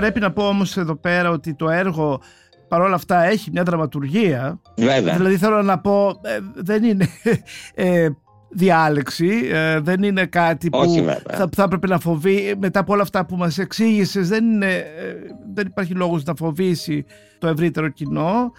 Πρέπει 0.06 0.20
να 0.20 0.32
πω 0.32 0.48
όμως 0.48 0.78
εδώ 0.78 0.96
πέρα 0.96 1.30
ότι 1.30 1.54
το 1.54 1.70
έργο 1.70 2.22
παρόλα 2.68 2.96
αυτά 2.96 3.24
έχει 3.24 3.52
μια 3.52 3.64
δραματουργία. 3.64 4.62
Βέβαια. 4.78 5.16
Δηλαδή 5.16 5.38
θέλω 5.38 5.62
να 5.62 5.80
πω 5.80 6.08
ε, 6.08 6.40
δεν 6.56 6.84
είναι 6.84 7.08
ε, 7.76 8.10
διάλεξη, 8.50 9.50
ε, 9.52 9.80
δεν 9.80 10.04
είναι 10.04 10.26
κάτι 10.26 10.70
που 10.70 11.06
θα, 11.30 11.50
θα 11.56 11.64
έπρεπε 11.64 11.88
να 11.88 12.00
φοβεί 12.00 12.56
μετά 12.60 12.80
από 12.80 12.94
όλα 12.94 13.02
αυτά 13.02 13.26
που 13.26 13.36
μας 13.36 13.58
εξήγησες 13.58 14.30
δεν, 14.30 14.46
είναι, 14.46 14.74
ε, 14.76 15.14
δεν 15.54 15.68
υπάρχει 15.68 15.94
λόγος 15.94 16.24
να 16.24 16.34
φοβήσει 16.36 17.06
το 17.40 17.48
ευρύτερο 17.48 17.90
κοινό. 17.90 18.52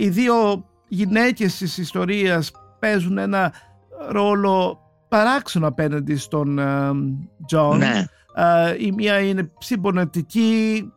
οι 0.00 0.08
δύο 0.08 0.64
γυναίκες 0.88 1.56
της 1.56 1.78
ιστορίας 1.78 2.50
παίζουν 2.78 3.18
ένα 3.18 3.52
ρόλο 4.08 4.78
παράξενο 5.08 5.66
απέναντι 5.66 6.16
στον 6.16 6.60
Τζον. 7.46 7.78
Ναι. 7.78 8.04
Η 8.78 8.92
μία 8.92 9.20
είναι 9.20 9.50
συμπονετική, 9.58 10.92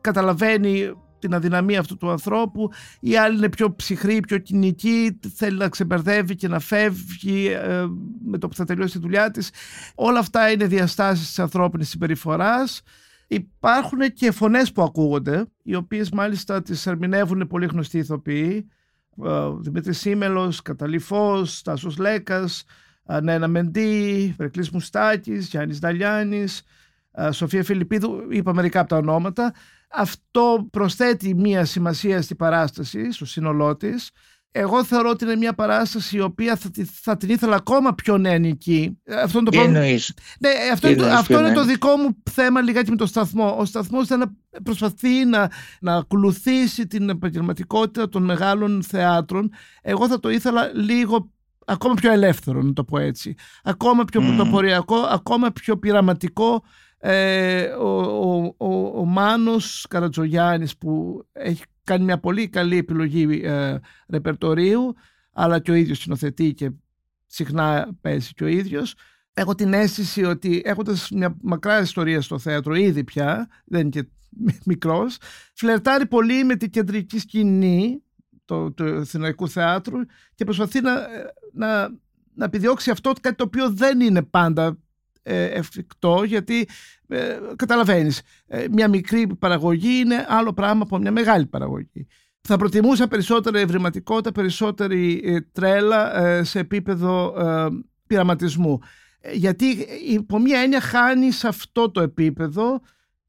καταλαβαίνει 0.00 0.92
την 1.22 1.34
αδυναμία 1.34 1.80
αυτού 1.80 1.96
του 1.96 2.10
ανθρώπου, 2.10 2.70
η 3.00 3.16
άλλη 3.16 3.36
είναι 3.36 3.48
πιο 3.48 3.74
ψυχρή, 3.74 4.20
πιο 4.20 4.38
κυνική, 4.38 5.18
θέλει 5.34 5.58
να 5.58 5.68
ξεμπερδεύει 5.68 6.34
και 6.34 6.48
να 6.48 6.58
φεύγει 6.58 7.46
ε, 7.46 7.84
με 8.24 8.38
το 8.38 8.48
που 8.48 8.54
θα 8.54 8.64
τελειώσει 8.64 8.92
τη 8.92 8.98
δουλειά 8.98 9.30
της. 9.30 9.50
Όλα 9.94 10.18
αυτά 10.18 10.50
είναι 10.50 10.66
διαστάσεις 10.66 11.26
της 11.26 11.38
ανθρώπινης 11.38 11.88
συμπεριφοράς. 11.88 12.82
Υπάρχουν 13.28 14.00
και 14.12 14.30
φωνές 14.30 14.72
που 14.72 14.82
ακούγονται, 14.82 15.44
οι 15.62 15.74
οποίες 15.74 16.10
μάλιστα 16.10 16.62
τις 16.62 16.86
ερμηνεύουν 16.86 17.46
πολύ 17.46 17.66
γνωστοί 17.66 17.98
ηθοποιοί. 17.98 18.68
Ε, 19.24 19.30
Δημήτρης 19.60 19.98
Ήμελλος, 19.98 20.62
Καταληφός, 20.62 21.62
Τάσος 21.62 21.96
Λέκκας, 21.98 22.60
ε, 22.60 22.64
Νένα 23.22 23.48
Μεντή, 23.48 24.34
Βερκλής 24.38 24.70
Μουστάκης, 24.70 25.48
Γιάννης 25.48 25.78
Δαλιάνης, 25.78 26.62
Σοφία 27.30 27.64
Φιλιππίδου, 27.64 28.26
είπα 28.30 28.54
μερικά 28.54 28.80
από 28.80 28.88
τα 28.88 28.96
ονόματα. 28.96 29.54
Αυτό 29.94 30.68
προσθέτει 30.70 31.34
μία 31.34 31.64
σημασία 31.64 32.22
στην 32.22 32.36
παράσταση, 32.36 33.12
στο 33.12 33.26
σύνολό 33.26 33.76
της. 33.76 34.10
Εγώ 34.54 34.84
θεωρώ 34.84 35.10
ότι 35.10 35.24
είναι 35.24 35.36
μια 35.36 35.54
παράσταση 35.54 36.16
η 36.16 36.20
οποία 36.20 36.56
θα, 36.56 36.70
θα 36.92 37.16
την 37.16 37.30
ήθελα 37.30 37.56
ακόμα 37.56 37.94
πιο 37.94 38.18
νεανική. 38.18 38.98
Αυτό 39.22 39.38
είναι 39.38 39.50
το 39.50 39.56
πρόβλημα. 39.56 39.80
Ναι, 39.80 40.50
αυτό, 40.72 40.88
είναι, 40.88 41.06
αυτό 41.06 41.38
είναι 41.38 41.52
το 41.52 41.64
δικό 41.64 41.96
μου 41.96 42.22
θέμα 42.30 42.60
λιγάκι 42.60 42.90
με 42.90 42.96
το 42.96 43.06
σταθμό. 43.06 43.56
Ο 43.58 43.64
σταθμός 43.64 44.06
θα 44.06 44.34
προσπαθεί 44.62 45.24
να, 45.24 45.50
να 45.80 45.94
ακολουθήσει 45.94 46.86
την 46.86 47.08
επαγγελματικότητα 47.08 48.08
των 48.08 48.24
μεγάλων 48.24 48.82
θεάτρων. 48.82 49.52
Εγώ 49.82 50.08
θα 50.08 50.20
το 50.20 50.30
ήθελα 50.30 50.70
λίγο 50.74 51.30
ακόμα 51.72 51.94
πιο 51.94 52.12
ελεύθερο, 52.12 52.62
να 52.62 52.72
το 52.72 52.84
πω 52.84 52.98
έτσι. 52.98 53.34
Ακόμα 53.64 54.04
πιο 54.04 54.20
πρωτοποριακό, 54.20 54.96
ακόμα 54.96 55.50
πιο 55.52 55.78
πειραματικό 55.78 56.62
ε, 57.04 57.64
ο, 57.64 58.00
ο, 58.00 58.54
ο, 58.56 58.98
ο 58.98 59.04
Μάνος 59.04 59.86
Καρατζογιάννης 59.90 60.76
που 60.76 61.24
έχει 61.32 61.62
κάνει 61.84 62.04
μια 62.04 62.18
πολύ 62.18 62.48
καλή 62.48 62.76
επιλογή 62.76 63.40
ε, 63.44 63.76
ρεπερτορίου 64.08 64.94
αλλά 65.32 65.58
και 65.60 65.70
ο 65.70 65.74
ίδιος 65.74 65.98
συνοθετεί 65.98 66.54
και 66.54 66.70
συχνά 67.26 67.88
παίζει 68.00 68.32
και 68.32 68.44
ο 68.44 68.46
ίδιος 68.46 68.94
έχω 69.32 69.54
την 69.54 69.72
αίσθηση 69.72 70.24
ότι 70.24 70.62
έχοντας 70.64 71.10
μια 71.10 71.36
μακρά 71.42 71.80
ιστορία 71.80 72.20
στο 72.20 72.38
θέατρο 72.38 72.74
ήδη 72.74 73.04
πια 73.04 73.48
δεν 73.64 73.80
είναι 73.80 73.90
και 73.90 74.06
μικρός 74.64 75.16
φλερτάρει 75.54 76.06
πολύ 76.06 76.44
με 76.44 76.56
την 76.56 76.70
κεντρική 76.70 77.18
σκηνή 77.18 78.02
του 78.44 78.74
το 79.36 79.46
θεάτρου 79.46 79.98
και 80.34 80.44
προσπαθεί 80.44 80.80
να, 80.80 80.92
να, 81.52 81.88
να 82.34 82.44
επιδιώξει 82.44 82.90
αυτό 82.90 83.12
κάτι 83.20 83.36
το 83.36 83.44
οποίο 83.44 83.70
δεν 83.70 84.00
είναι 84.00 84.22
πάντα 84.22 84.76
ε, 85.22 85.44
εφικτό 85.44 86.22
γιατί 86.22 86.68
ε, 87.08 87.38
καταλαβαίνεις 87.56 88.22
ε, 88.46 88.66
μια 88.70 88.88
μικρή 88.88 89.26
παραγωγή 89.38 89.98
είναι 89.98 90.26
άλλο 90.28 90.52
πράγμα 90.52 90.82
από 90.82 90.98
μια 90.98 91.12
μεγάλη 91.12 91.46
παραγωγή. 91.46 92.06
Θα 92.40 92.56
προτιμούσα 92.56 93.08
περισσότερη 93.08 93.60
ευρηματικότητα, 93.60 94.32
περισσότερη 94.32 95.20
ε, 95.24 95.40
τρέλα 95.40 96.44
σε 96.44 96.58
επίπεδο 96.58 97.34
πειραματισμού. 98.06 98.78
Γιατί 99.32 99.64
υπό 100.08 100.38
μια 100.38 100.60
έννοια 100.60 100.80
χάνεις 100.80 101.36
σε 101.36 101.48
αυτό 101.48 101.90
το 101.90 102.00
επίπεδο 102.00 102.80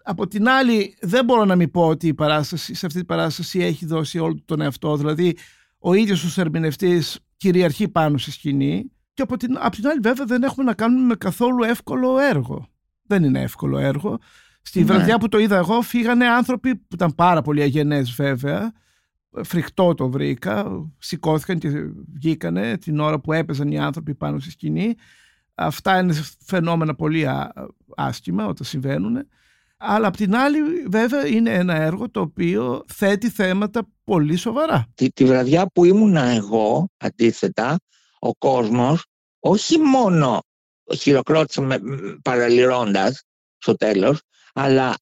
Από 0.03 0.27
την 0.27 0.47
άλλη 0.47 0.95
δεν 1.01 1.25
μπορώ 1.25 1.45
να 1.45 1.55
μην 1.55 1.71
πω 1.71 1.87
ότι 1.87 2.07
η 2.07 2.13
παράσταση, 2.13 2.73
σε 2.73 2.85
αυτή 2.85 2.97
την 2.97 3.07
παράσταση 3.07 3.59
έχει 3.59 3.85
δώσει 3.85 4.19
όλο 4.19 4.41
τον 4.45 4.61
εαυτό. 4.61 4.97
Δηλαδή 4.97 5.37
ο 5.79 5.93
ίδιος 5.93 6.37
ο 6.37 6.41
ερμηνευτής 6.41 7.19
κυριαρχεί 7.37 7.89
πάνω 7.89 8.17
στη 8.17 8.31
σκηνή 8.31 8.91
και 9.13 9.21
από 9.21 9.37
την, 9.37 9.57
από 9.59 9.75
την 9.75 9.87
άλλη 9.87 9.99
βέβαια 9.99 10.25
δεν 10.25 10.43
έχουμε 10.43 10.65
να 10.65 10.73
κάνουμε 10.73 11.05
με 11.05 11.15
καθόλου 11.15 11.63
εύκολο 11.63 12.19
έργο. 12.19 12.67
Δεν 13.03 13.23
είναι 13.23 13.41
εύκολο 13.41 13.77
έργο. 13.77 14.19
Στη 14.61 14.79
ναι. 14.79 14.85
βραδιά 14.85 15.17
που 15.17 15.29
το 15.29 15.37
είδα 15.37 15.57
εγώ 15.57 15.81
φύγανε 15.81 16.25
άνθρωποι 16.25 16.75
που 16.75 16.95
ήταν 16.95 17.15
πάρα 17.15 17.41
πολύ 17.41 17.61
αγενές 17.61 18.11
βέβαια. 18.11 18.71
Φρικτό 19.43 19.93
το 19.93 20.09
βρήκα. 20.09 20.85
Σηκώθηκαν 20.97 21.57
και 21.57 21.69
βγήκανε 22.13 22.77
την 22.77 22.99
ώρα 22.99 23.19
που 23.19 23.33
έπαιζαν 23.33 23.71
οι 23.71 23.79
άνθρωποι 23.79 24.15
πάνω 24.15 24.39
στη 24.39 24.51
σκηνή. 24.51 24.95
Αυτά 25.55 25.99
είναι 25.99 26.13
φαινόμενα 26.45 26.95
πολύ 26.95 27.25
άσχημα 27.95 28.45
όταν 28.45 28.65
συμβαίνουν. 28.65 29.27
Αλλά 29.85 30.07
απ' 30.07 30.15
την 30.15 30.35
άλλη 30.35 30.59
βέβαια 30.89 31.27
είναι 31.27 31.53
ένα 31.53 31.75
έργο 31.75 32.09
το 32.09 32.19
οποίο 32.19 32.83
θέτει 32.93 33.29
θέματα 33.29 33.87
πολύ 34.03 34.35
σοβαρά. 34.35 34.87
Τη, 34.95 35.11
τη 35.11 35.25
βραδιά 35.25 35.67
που 35.73 35.85
ήμουνα 35.85 36.23
εγώ 36.23 36.89
αντίθετα 36.97 37.77
ο 38.19 38.33
κόσμος 38.33 39.05
όχι 39.39 39.77
μόνο 39.79 40.41
χειροκρότησε 40.97 41.61
με, 41.61 41.79
παραλυρώντας 42.21 43.23
στο 43.57 43.75
τέλος 43.75 44.21
αλλά 44.53 44.95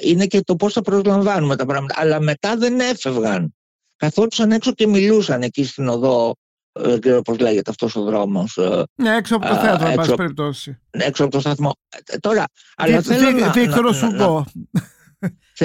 είναι 0.00 0.26
και 0.26 0.40
το 0.40 0.56
πώς 0.56 0.72
θα 0.72 0.82
προσλαμβάνουμε 0.82 1.56
τα 1.56 1.66
πράγματα 1.66 2.00
αλλά 2.00 2.20
μετά 2.20 2.56
δεν 2.56 2.80
έφευγαν 2.80 3.54
καθόντουσαν 3.96 4.52
έξω 4.52 4.72
και 4.72 4.86
μιλούσαν 4.86 5.42
εκεί 5.42 5.64
στην 5.64 5.88
οδό 5.88 6.34
δεν 6.74 7.00
ξέρω 7.00 7.22
πώς 7.22 7.38
λέγεται 7.38 7.70
αυτός 7.70 7.96
ο 7.96 8.02
δρόμος. 8.02 8.56
Ε, 8.56 8.82
ναι, 8.94 9.16
έξω 9.16 9.36
από 9.36 9.46
το 9.46 9.54
θέατρο, 9.54 9.88
εν 9.88 9.94
πάση 9.94 10.14
περιπτώσει. 10.14 10.78
Έξω 10.90 11.22
από 11.22 11.32
το 11.32 11.40
σταθμό. 11.40 11.74
Ε, 12.06 12.16
τώρα, 12.16 12.44
αλλά 12.76 13.02
θέλω 13.02 13.50
Βίκτορο 13.52 13.92
Σουγκό. 13.92 14.46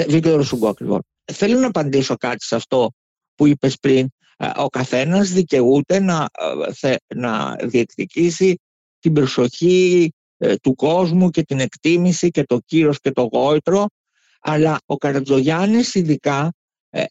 Βίκτορο 0.08 0.42
Σουγκό, 0.42 0.68
ακριβώς. 0.68 1.00
Θέλω 1.32 1.58
να 1.58 1.66
απαντήσω 1.66 2.16
κάτι 2.16 2.44
σε 2.44 2.54
αυτό 2.54 2.92
που 3.34 3.46
είπες 3.46 3.76
πριν. 3.76 4.08
Ε, 4.36 4.50
ο 4.56 4.68
καθένας 4.68 5.28
δικαιούται 5.28 6.00
να, 6.00 6.26
να 7.14 7.56
διεκδικήσει 7.62 8.60
την 8.98 9.12
προσοχή 9.12 10.12
του 10.62 10.74
κόσμου 10.74 11.30
και 11.30 11.42
την 11.42 11.60
εκτίμηση 11.60 12.30
και 12.30 12.44
το 12.44 12.58
κύρος 12.66 13.00
και 13.00 13.10
το 13.10 13.28
γόητρο 13.32 13.86
αλλά 14.40 14.78
ο 14.86 14.96
Καρατζογιάννης 14.96 15.94
ειδικά 15.94 16.44
ε, 16.44 16.48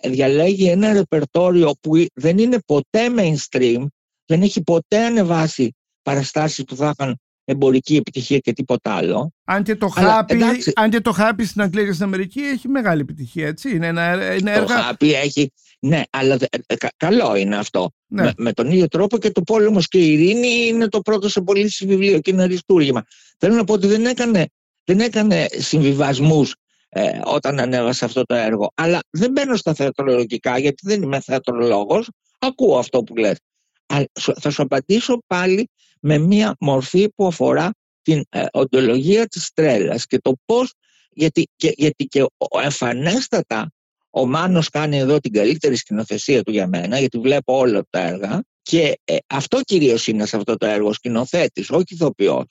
διαλέγει 0.04 0.70
ένα 0.70 0.94
ρεπερτόριο 0.94 1.72
που 1.82 2.06
δεν 2.13 2.38
είναι 2.38 2.58
ποτέ 2.65 3.13
mainstream, 3.18 3.86
δεν 4.26 4.42
έχει 4.42 4.63
ποτέ 4.63 5.06
ανεβάσει 5.06 5.76
παραστάσεις 6.02 6.63
που 6.63 6.76
θα 6.76 6.94
είχαν 6.98 7.18
εμπορική 7.50 7.96
επιτυχία 7.96 8.38
και 8.38 8.54
τίποτα 8.54 8.94
άλλο. 8.94 9.34
Αν 9.44 9.63
και 9.63 9.76
το, 9.76 9.88
χάπι, 9.88 10.44
αν 10.76 10.89
και 10.89 11.02
το 11.02 11.12
χάπι 11.12 11.46
στην 11.46 11.62
Αγγλία 11.62 11.86
και 11.86 11.92
στην 11.92 12.04
Αμερική 12.04 12.39
έχει 12.39 12.68
μεγάλη 12.68 13.02
επιτυχία, 13.02 13.48
έτσι. 13.48 13.76
Είναι 13.76 13.88
ένα, 13.88 14.36
είναι 14.36 14.52
έργα... 14.52 14.65
Το 14.65 14.82
χάπι 14.82 15.13
έχει, 15.13 15.52
ναι, 15.80 16.02
αλλά 16.10 16.38
ε, 16.65 16.76
καλό 16.98 17.36
είναι 17.36 17.58
αυτό. 17.58 17.92
Ναι. 18.08 18.32
Με, 18.38 18.54
τον 18.54 18.72
ίδιο 18.72 18.88
τρόπο 18.88 19.18
και 19.18 19.32
το 19.32 19.42
πόλεμος 19.42 19.88
και 19.88 19.98
η 19.98 20.13
ειρήνη 20.13 20.68
είναι 20.68 20.88
το 20.88 21.00
πρώτο 21.00 21.30
σε 21.30 21.42
πωλήσει 21.42 21.86
βιβλίο 21.86 22.20
και 22.20 22.32
είναι 22.32 22.44
αριστούργημα. 22.44 23.04
Θέλω 23.38 23.56
να 23.56 23.63
πω 23.63 23.74
ότι 23.74 23.88
δεν 23.88 24.06
έκανε, 24.06 24.48
δεν 24.84 25.00
έκανε 25.00 25.46
συμβιβασμούς 25.58 26.56
ε, 26.89 27.19
όταν 27.23 27.60
ανέβασα 27.60 28.06
αυτό 28.06 28.23
το 28.23 28.36
έργο. 28.36 28.71
Αλλά 28.75 28.99
δεν 29.10 29.32
μπαίνω 29.32 29.56
στα 29.56 29.73
θεατρολογικά 29.73 30.60
γιατί 30.60 30.82
δεν 30.86 31.02
είμαι 31.02 31.19
θεατρολόγος, 31.19 32.10
ακούω 32.39 32.78
αυτό 32.78 33.04
που 33.04 33.15
λες. 33.15 33.38
Αλλά 33.86 34.06
θα 34.39 34.49
σου 34.49 34.62
απαντήσω 34.62 35.19
πάλι 35.28 35.69
με 36.02 36.17
μια 36.17 36.56
μορφή 36.60 37.10
που 37.15 37.28
αφορά 37.28 37.71
την 38.02 38.23
ε, 38.30 38.45
οντολογία 38.52 39.28
της 39.28 39.52
τρέλας 39.54 40.06
και 40.06 40.19
το 40.19 40.34
πώς, 40.45 40.73
γιατί 41.10 41.47
και, 41.56 41.73
γιατί 41.75 42.06
και 42.06 42.25
εμφανέστατα 42.63 43.71
ο 44.10 44.25
Μάνος 44.25 44.69
κάνει 44.69 44.97
εδώ 44.97 45.19
την 45.19 45.32
καλύτερη 45.32 45.75
σκηνοθεσία 45.75 46.43
του 46.43 46.52
για 46.52 46.67
μένα, 46.67 46.99
γιατί 46.99 47.19
βλέπω 47.19 47.58
όλα 47.58 47.84
τα 47.89 47.99
έργα 47.99 48.43
και 48.62 48.99
ε, 49.04 49.17
αυτό 49.28 49.60
κυρίως 49.62 50.08
είναι 50.08 50.25
σε 50.25 50.36
αυτό 50.36 50.56
το 50.56 50.65
έργο 50.65 50.93
σκηνοθέτης, 50.93 51.69
όχι 51.69 51.84
ηθοποιός. 51.88 52.45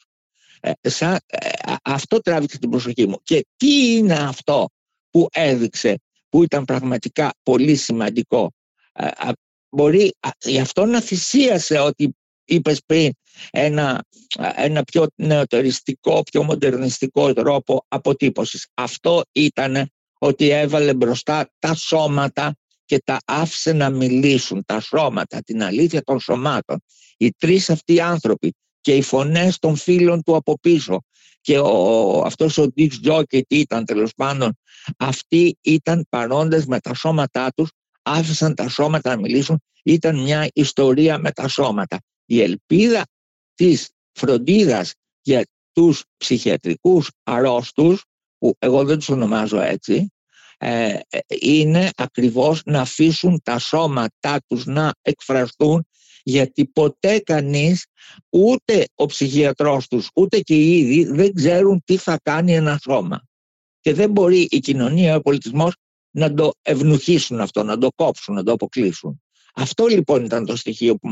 Ε, 0.61 0.73
ε, 0.81 1.17
αυτό 1.83 2.21
τράβηξε 2.21 2.59
την 2.59 2.71
προσοχή 2.71 3.07
μου. 3.07 3.21
Και 3.23 3.47
τι 3.57 3.97
είναι 3.97 4.15
αυτό 4.15 4.69
που 5.11 5.29
έδειξε, 5.33 6.01
που 6.29 6.43
ήταν 6.43 6.65
πραγματικά 6.65 7.31
πολύ 7.43 7.77
σημαντικό; 7.77 8.53
Ε, 8.93 9.09
μπορεί 9.69 10.13
γι' 10.45 10.61
αυτό 10.61 10.85
να 10.85 11.01
θυσίασε 11.01 11.79
ότι 11.79 12.17
είπες 12.45 12.81
πριν 12.87 13.13
ένα, 13.51 14.05
ένα 14.57 14.83
πιο 14.83 15.07
νεοτεριστικό, 15.15 16.23
πιο 16.31 16.43
μοντερνιστικό 16.43 17.33
τρόπο 17.33 17.85
αποτύπωσης. 17.89 18.67
Αυτό 18.75 19.23
ήταν 19.33 19.91
ότι 20.19 20.49
έβαλε 20.49 20.95
μπροστά 20.95 21.51
τα 21.59 21.75
σώματα 21.75 22.55
και 22.85 23.01
τα 23.05 23.19
άφησε 23.25 23.73
να 23.73 23.91
μιλήσουν 23.91 24.63
τα 24.67 24.81
σώματα, 24.81 25.43
την 25.43 25.63
αλήθεια 25.63 26.03
των 26.03 26.21
σωμάτων. 26.21 26.83
Οι 27.17 27.31
τρεις 27.31 27.71
αυτοί 27.71 28.01
άνθρωποι 28.01 28.55
και 28.89 28.97
οι 28.97 29.03
φωνές 29.03 29.59
των 29.59 29.77
φίλων 29.77 30.23
του 30.23 30.37
από 30.37 30.59
πίσω. 30.61 31.03
Και 31.41 31.59
ο, 31.59 32.21
αυτός 32.21 32.59
ο 32.59 32.73
Dick 32.77 32.91
Jockey 33.05 33.41
τι 33.47 33.59
ήταν 33.59 33.85
τέλος 33.85 34.13
πάντων 34.15 34.59
αυτοί 34.97 35.59
ήταν 35.63 36.07
παρόντες 36.09 36.67
με 36.67 36.81
τα 36.81 36.95
σώματά 36.95 37.53
τους 37.57 37.71
άφησαν 38.03 38.55
τα 38.55 38.69
σώματα 38.69 39.11
να 39.11 39.21
μιλήσουν 39.21 39.63
ήταν 39.83 40.23
μια 40.23 40.49
ιστορία 40.53 41.19
με 41.19 41.31
τα 41.33 41.49
σώματα. 41.49 41.99
Η 42.25 42.41
ελπίδα 42.41 43.03
της 43.55 43.89
φροντίδας 44.13 44.93
για 45.23 45.47
τους 45.73 46.05
ψυχιατρικούς 46.17 47.11
αρρώστους 47.23 48.05
που 48.39 48.55
εγώ 48.59 48.85
δεν 48.85 48.99
τους 48.99 49.09
ονομάζω 49.09 49.61
έτσι 49.61 50.13
ε, 50.59 50.99
ε, 51.09 51.19
είναι 51.41 51.91
ακριβώς 51.97 52.63
να 52.65 52.81
αφήσουν 52.81 53.41
τα 53.43 53.59
σώματά 53.59 54.41
τους 54.47 54.67
να 54.67 54.93
εκφραστούν 55.03 55.87
γιατί 56.23 56.67
ποτέ 56.67 57.19
κανείς, 57.19 57.87
ούτε 58.31 58.85
ο 58.95 59.07
ψυχιατρός 59.07 59.89
τους, 59.89 60.11
ούτε 60.15 60.41
και 60.41 60.55
οι 60.55 60.79
ίδιοι 60.79 61.05
δεν 61.05 61.35
ξέρουν 61.35 61.83
τι 61.85 61.97
θα 61.97 62.19
κάνει 62.23 62.55
ένα 62.55 62.79
σώμα. 62.83 63.23
Και 63.81 63.95
δεν 63.95 64.11
μπορεί 64.11 64.47
η 64.51 64.59
κοινωνία, 64.59 65.17
ο 65.17 65.21
πολιτισμός 65.21 65.75
να 66.11 66.35
το 66.35 66.53
ευνουχίσουν 66.63 67.41
αυτό, 67.41 67.63
να 67.63 67.79
το 67.79 67.89
κόψουν, 67.95 68.35
να 68.35 68.43
το 68.43 68.53
αποκλείσουν. 68.53 69.23
Αυτό 69.55 69.87
λοιπόν 69.87 70.25
ήταν 70.25 70.45
το 70.45 70.57
στοιχείο 70.57 70.97
που 70.97 71.09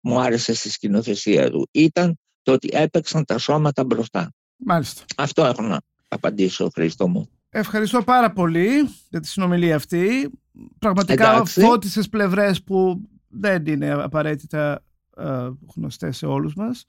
μου 0.00 0.20
άρεσε 0.20 0.54
στη 0.54 0.70
σκηνοθεσία 0.70 1.50
του. 1.50 1.68
Ήταν 1.70 2.18
το 2.42 2.52
ότι 2.52 2.68
έπαιξαν 2.72 3.24
τα 3.24 3.38
σώματα 3.38 3.84
μπροστά. 3.84 4.32
Μάλιστα. 4.56 5.04
Αυτό 5.16 5.44
έχω 5.44 5.62
να 5.62 5.80
απαντήσω, 6.08 6.70
Χρήστο 6.74 7.08
μου. 7.08 7.28
Ευχαριστώ 7.50 8.02
πάρα 8.02 8.32
πολύ 8.32 8.68
για 9.10 9.20
τη 9.20 9.28
συνομιλία 9.28 9.76
αυτή. 9.76 10.30
Πραγματικά 10.78 11.30
Εντάξει. 11.30 11.60
φώτισε 11.60 12.08
πλευρές 12.08 12.62
που 12.62 13.08
δεν 13.28 13.66
είναι 13.66 13.90
απαραίτητα 13.90 14.84
ε, 15.16 15.48
γνωστές 15.74 16.16
σε 16.16 16.26
όλους 16.26 16.54
μας. 16.54 16.86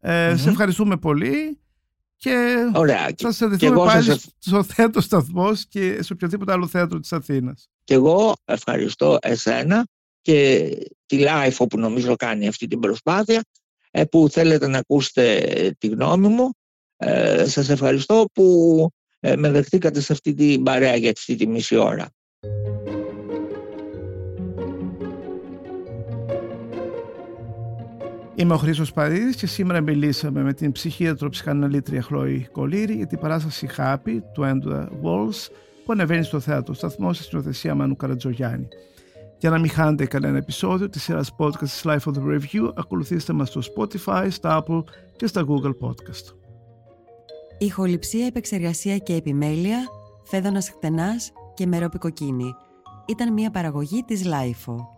Ε, 0.00 0.36
Σε 0.36 0.48
ευχαριστούμε 0.48 0.96
πολύ 0.96 1.58
και 2.16 2.54
Ωραία. 2.74 3.08
θα 3.16 3.32
σε 3.32 3.46
δεχθούμε 3.46 3.76
πάλι 3.76 4.02
σας... 4.02 4.26
στο 4.38 4.62
θέατρο 4.62 5.00
σταθμός 5.00 5.66
και 5.66 6.02
σε 6.02 6.12
οποιοδήποτε 6.12 6.52
άλλο 6.52 6.66
θέατρο 6.66 7.00
της 7.00 7.12
Αθήνας. 7.12 7.68
Και 7.84 7.94
εγώ 7.94 8.34
ευχαριστώ 8.44 9.18
εσένα 9.22 9.86
και 10.22 10.68
τη 11.06 11.18
LIFO 11.18 11.66
που 11.66 11.78
νομίζω 11.78 12.16
κάνει 12.16 12.48
αυτή 12.48 12.66
την 12.66 12.78
προσπάθεια 12.80 13.42
ε, 13.90 14.04
που 14.04 14.28
θέλετε 14.30 14.66
να 14.66 14.78
ακούσετε 14.78 15.76
τη 15.78 15.86
γνώμη 15.86 16.28
μου. 16.28 16.50
Ε, 16.96 17.48
σας 17.48 17.68
ευχαριστώ 17.68 18.24
που 18.32 18.88
ε, 19.20 19.36
με 19.36 19.50
δεχτήκατε 19.50 20.00
σε 20.00 20.12
αυτή 20.12 20.34
την 20.34 20.62
παρέα 20.62 20.96
για 20.96 21.10
αυτή 21.10 21.34
τη 21.34 21.46
μισή 21.46 21.76
ώρα. 21.76 22.08
Είμαι 28.38 28.54
ο 28.54 28.56
Χρήσος 28.56 28.92
Παρίδης 28.92 29.36
και 29.36 29.46
σήμερα 29.46 29.80
μιλήσαμε 29.80 30.42
με 30.42 30.52
την 30.52 30.72
ψυχίατρο 30.72 31.28
ψυχαναλήτρια 31.28 32.02
Χλώη 32.02 32.48
Κολύρη 32.52 32.94
για 32.94 33.06
την 33.06 33.18
παράσταση 33.18 33.68
Happy 33.76 34.18
του 34.32 34.42
Έντουα 34.42 34.88
Walls 35.02 35.50
που 35.84 35.92
ανεβαίνει 35.92 36.22
στο 36.22 36.40
θέατρο 36.40 36.74
σταθμός 36.74 37.16
στη 37.16 37.24
σκηνοθεσία 37.24 37.74
Μανού 37.74 37.96
Καρατζογιάννη. 37.96 38.68
Για 39.38 39.50
να 39.50 39.58
μην 39.58 39.70
χάνετε 39.70 40.06
κανένα 40.06 40.36
επεισόδιο 40.36 40.88
της 40.88 41.02
σειράς 41.02 41.34
podcast 41.38 41.58
της 41.58 41.82
Life 41.84 41.98
of 42.04 42.12
the 42.12 42.34
Review, 42.34 42.72
ακολουθήστε 42.76 43.32
μας 43.32 43.48
στο 43.48 43.60
Spotify, 43.76 44.26
στα 44.30 44.64
Apple 44.64 44.82
και 45.16 45.26
στα 45.26 45.44
Google 45.48 45.86
Podcast. 45.86 46.34
Ηχοληψία, 47.58 48.26
επεξεργασία 48.26 48.98
και 48.98 49.14
επιμέλεια, 49.14 49.78
Φαίδωνας 50.22 50.70
Κτενάς 50.70 51.32
και 51.54 51.66
Μερόπη 51.66 52.04
Κοκκίνη. 52.04 52.54
Ήταν 53.06 53.32
μια 53.32 53.50
παραγωγή 53.50 54.02
της 54.06 54.22
LIFO. 54.24 54.97